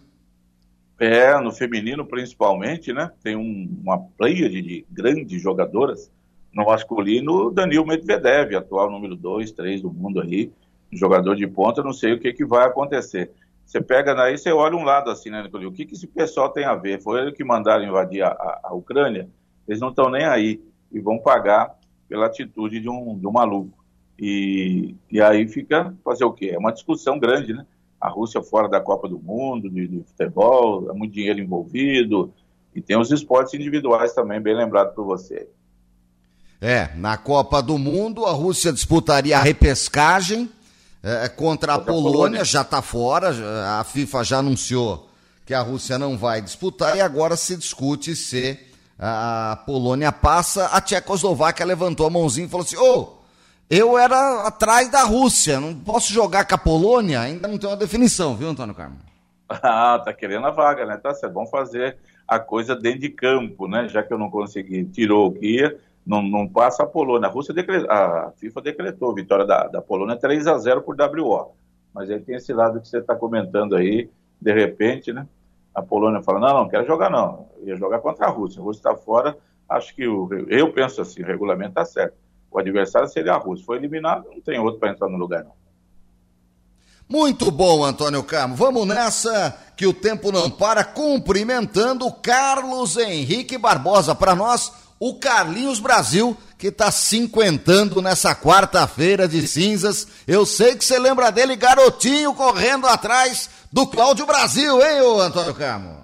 É, 1.01 1.35
no 1.39 1.51
feminino 1.51 2.05
principalmente, 2.05 2.93
né? 2.93 3.11
Tem 3.23 3.35
um, 3.35 3.75
uma 3.81 3.97
pleia 3.97 4.47
de, 4.47 4.61
de, 4.61 4.85
grandes 4.87 5.41
jogadoras. 5.41 6.11
No 6.53 6.65
masculino, 6.65 7.49
Danil 7.49 7.83
Medvedev, 7.83 8.53
atual 8.55 8.91
número 8.91 9.15
2, 9.15 9.51
3 9.51 9.81
do 9.81 9.91
mundo 9.91 10.21
aí, 10.21 10.51
jogador 10.91 11.35
de 11.35 11.47
ponta, 11.47 11.81
não 11.81 11.91
sei 11.91 12.13
o 12.13 12.19
que, 12.19 12.31
que 12.31 12.45
vai 12.45 12.67
acontecer. 12.67 13.31
Você 13.65 13.81
pega 13.81 14.13
daí, 14.13 14.37
você 14.37 14.51
olha 14.51 14.75
um 14.75 14.83
lado 14.83 15.09
assim, 15.09 15.31
né? 15.31 15.49
O 15.51 15.71
que, 15.71 15.87
que 15.87 15.95
esse 15.95 16.05
pessoal 16.05 16.49
tem 16.49 16.65
a 16.65 16.75
ver? 16.75 17.01
Foi 17.01 17.19
eles 17.19 17.33
que 17.33 17.43
mandaram 17.43 17.83
invadir 17.83 18.21
a, 18.21 18.27
a, 18.27 18.59
a 18.65 18.73
Ucrânia, 18.75 19.27
eles 19.67 19.81
não 19.81 19.89
estão 19.89 20.07
nem 20.07 20.25
aí 20.25 20.61
e 20.91 20.99
vão 20.99 21.17
pagar 21.17 21.79
pela 22.07 22.27
atitude 22.27 22.79
de 22.79 22.89
um, 22.89 23.17
de 23.17 23.25
um 23.25 23.31
maluco. 23.31 23.83
E, 24.19 24.95
e 25.11 25.19
aí 25.19 25.47
fica 25.47 25.95
fazer 26.05 26.25
o 26.25 26.31
quê? 26.31 26.51
É 26.53 26.59
uma 26.59 26.71
discussão 26.71 27.17
grande, 27.17 27.53
né? 27.53 27.65
A 28.01 28.09
Rússia 28.09 28.41
fora 28.41 28.67
da 28.67 28.81
Copa 28.81 29.07
do 29.07 29.19
Mundo, 29.19 29.69
de, 29.69 29.87
de 29.87 30.03
futebol, 30.03 30.89
é 30.89 30.93
muito 30.93 31.13
dinheiro 31.13 31.39
envolvido, 31.39 32.33
e 32.73 32.81
tem 32.81 32.97
os 32.97 33.11
esportes 33.11 33.53
individuais 33.53 34.13
também, 34.13 34.41
bem 34.41 34.55
lembrado 34.55 34.95
por 34.95 35.05
você. 35.05 35.47
É, 36.59 36.89
na 36.95 37.17
Copa 37.17 37.61
do 37.61 37.77
Mundo, 37.77 38.25
a 38.25 38.31
Rússia 38.31 38.73
disputaria 38.73 39.37
a 39.37 39.41
repescagem 39.41 40.49
é, 41.03 41.27
contra 41.29 41.75
a 41.75 41.79
Polônia, 41.79 42.11
Polônia, 42.11 42.45
já 42.45 42.61
está 42.61 42.81
fora, 42.81 43.29
a 43.79 43.83
FIFA 43.83 44.23
já 44.23 44.37
anunciou 44.39 45.09
que 45.45 45.53
a 45.53 45.61
Rússia 45.61 45.99
não 45.99 46.17
vai 46.17 46.41
disputar 46.41 46.95
e 46.95 47.01
agora 47.01 47.35
se 47.35 47.57
discute 47.57 48.15
se 48.15 48.59
a 48.97 49.61
Polônia 49.65 50.11
passa. 50.11 50.67
A 50.67 50.79
Tchecoslováquia 50.79 51.65
levantou 51.65 52.05
a 52.05 52.09
mãozinha 52.09 52.45
e 52.45 52.49
falou 52.49 52.65
assim: 52.65 52.77
ô, 52.77 52.99
oh, 52.99 53.20
eu 53.71 53.97
era 53.97 54.45
atrás 54.45 54.91
da 54.91 55.03
Rússia, 55.03 55.57
não 55.57 55.73
posso 55.73 56.11
jogar 56.11 56.45
com 56.45 56.53
a 56.53 56.57
Polônia? 56.57 57.21
Ainda 57.21 57.47
não 57.47 57.57
tem 57.57 57.69
uma 57.69 57.77
definição, 57.77 58.35
viu, 58.35 58.49
Antônio 58.49 58.75
Carmo? 58.75 58.97
Ah, 59.63 59.99
tá 59.99 60.13
querendo 60.13 60.47
a 60.47 60.49
vaga, 60.49 60.85
né? 60.85 60.95
Tá 60.95 61.13
certo, 61.13 61.33
vamos 61.33 61.49
fazer 61.49 61.97
a 62.25 62.39
coisa 62.39 62.73
dentro 62.73 63.01
de 63.01 63.09
campo, 63.09 63.67
né? 63.67 63.87
Já 63.89 64.01
que 64.01 64.13
eu 64.13 64.17
não 64.17 64.29
consegui, 64.29 64.85
tirou 64.85 65.27
o 65.27 65.33
que 65.33 65.57
ia, 65.57 65.77
não, 66.05 66.21
não 66.21 66.47
passa 66.47 66.83
a 66.83 66.85
Polônia. 66.85 67.27
A 67.27 67.31
Rússia 67.31 67.53
decretou, 67.53 67.91
a 67.91 68.31
FIFA 68.37 68.61
decretou 68.61 69.11
a 69.11 69.13
vitória 69.13 69.45
da, 69.45 69.67
da 69.67 69.81
Polônia 69.81 70.15
3 70.15 70.47
a 70.47 70.57
0 70.57 70.81
por 70.81 70.95
WO. 70.95 71.53
Mas 71.93 72.09
aí 72.09 72.21
tem 72.21 72.35
esse 72.35 72.53
lado 72.53 72.79
que 72.79 72.87
você 72.87 72.99
está 72.99 73.13
comentando 73.13 73.75
aí, 73.75 74.09
de 74.41 74.53
repente, 74.53 75.11
né? 75.11 75.27
A 75.75 75.81
Polônia 75.81 76.23
fala, 76.23 76.39
não, 76.39 76.61
não, 76.61 76.69
quero 76.69 76.87
jogar 76.87 77.09
não. 77.09 77.49
Eu 77.59 77.67
ia 77.69 77.75
jogar 77.75 77.99
contra 77.99 78.27
a 78.27 78.29
Rússia. 78.29 78.61
A 78.61 78.63
Rússia 78.63 78.79
está 78.79 78.95
fora, 78.95 79.37
acho 79.67 79.93
que 79.93 80.07
o, 80.07 80.29
eu 80.47 80.71
penso 80.71 81.01
assim, 81.01 81.21
o 81.21 81.25
regulamento 81.25 81.71
está 81.71 81.83
certo. 81.83 82.15
O 82.51 82.59
adversário 82.59 83.07
seria 83.07 83.33
a 83.33 83.37
Rússia. 83.37 83.65
Foi 83.65 83.77
eliminado, 83.77 84.25
não 84.29 84.41
tem 84.41 84.59
outro 84.59 84.79
para 84.79 84.91
entrar 84.91 85.07
no 85.07 85.17
lugar, 85.17 85.43
não. 85.43 85.53
Muito 87.07 87.51
bom, 87.51 87.83
Antônio 87.83 88.23
Carmo. 88.23 88.55
Vamos 88.55 88.87
nessa, 88.87 89.57
que 89.75 89.85
o 89.85 89.93
tempo 89.93 90.31
não 90.31 90.49
para, 90.49 90.83
cumprimentando 90.83 92.09
Carlos 92.11 92.95
Henrique 92.95 93.57
Barbosa. 93.57 94.15
Para 94.15 94.33
nós, 94.33 94.71
o 94.97 95.15
Carlinhos 95.15 95.79
Brasil, 95.79 96.37
que 96.57 96.67
está 96.67 96.89
cinquentando 96.89 98.01
nessa 98.01 98.33
quarta-feira 98.33 99.27
de 99.27 99.45
cinzas. 99.47 100.07
Eu 100.27 100.45
sei 100.45 100.75
que 100.75 100.85
você 100.85 100.99
lembra 100.99 101.31
dele, 101.31 101.55
garotinho, 101.55 102.33
correndo 102.33 102.87
atrás 102.87 103.49
do 103.71 103.87
Cláudio 103.87 104.25
Brasil, 104.25 104.81
hein, 104.81 105.01
ô 105.01 105.19
Antônio 105.19 105.53
Carmo? 105.53 106.01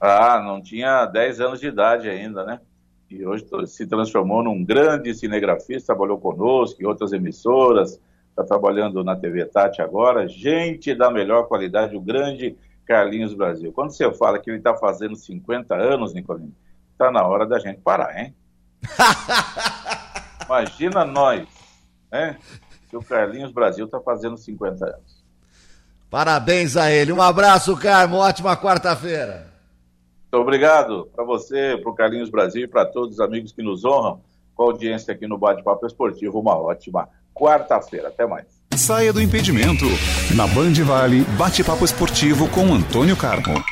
Ah, 0.00 0.40
não 0.42 0.62
tinha 0.62 1.04
10 1.04 1.40
anos 1.40 1.60
de 1.60 1.66
idade 1.66 2.08
ainda, 2.08 2.44
né? 2.44 2.60
E 3.12 3.26
hoje 3.26 3.46
se 3.66 3.86
transformou 3.86 4.42
num 4.42 4.64
grande 4.64 5.14
cinegrafista, 5.14 5.94
trabalhou 5.94 6.18
conosco 6.18 6.82
em 6.82 6.86
outras 6.86 7.12
emissoras 7.12 8.00
está 8.32 8.42
trabalhando 8.42 9.04
na 9.04 9.14
TV 9.14 9.44
Tati 9.44 9.82
agora, 9.82 10.26
gente 10.26 10.94
da 10.94 11.10
melhor 11.10 11.46
qualidade, 11.46 11.94
o 11.94 12.00
grande 12.00 12.56
Carlinhos 12.86 13.34
Brasil. 13.34 13.72
Quando 13.72 13.90
você 13.90 14.10
fala 14.14 14.38
que 14.38 14.50
ele 14.50 14.58
está 14.58 14.74
fazendo 14.74 15.14
50 15.14 15.74
anos, 15.74 16.14
Nicolino, 16.14 16.52
está 16.92 17.10
na 17.10 17.26
hora 17.26 17.46
da 17.46 17.58
gente 17.58 17.80
parar, 17.80 18.18
hein? 18.18 18.34
Imagina 20.46 21.04
nós, 21.04 21.46
né? 22.10 22.38
Que 22.88 22.96
o 22.96 23.02
Carlinhos 23.02 23.52
Brasil 23.52 23.84
está 23.84 24.00
fazendo 24.00 24.36
50 24.36 24.84
anos. 24.84 25.22
Parabéns 26.10 26.76
a 26.76 26.90
ele. 26.90 27.12
Um 27.12 27.22
abraço, 27.22 27.76
Carmo. 27.76 28.16
Ótima 28.16 28.56
quarta-feira. 28.56 29.51
Obrigado 30.32 31.08
para 31.14 31.24
você, 31.24 31.78
para 31.80 31.90
o 31.90 31.94
Carlinhos 31.94 32.30
Brasil 32.30 32.64
e 32.64 32.68
para 32.68 32.86
todos 32.86 33.14
os 33.14 33.20
amigos 33.20 33.52
que 33.52 33.62
nos 33.62 33.84
honram 33.84 34.20
com 34.54 34.62
a 34.62 34.66
audiência 34.66 35.12
aqui 35.12 35.26
no 35.26 35.36
Bate-Papo 35.36 35.86
Esportivo. 35.86 36.40
Uma 36.40 36.56
ótima 36.56 37.08
quarta-feira. 37.34 38.08
Até 38.08 38.26
mais. 38.26 38.46
Saia 38.74 39.12
do 39.12 39.20
impedimento. 39.20 39.84
Na 40.34 40.46
Band 40.46 40.72
Vale, 40.84 41.22
bate-papo 41.36 41.84
esportivo 41.84 42.48
com 42.48 42.72
Antônio 42.72 43.16
Carmo. 43.16 43.62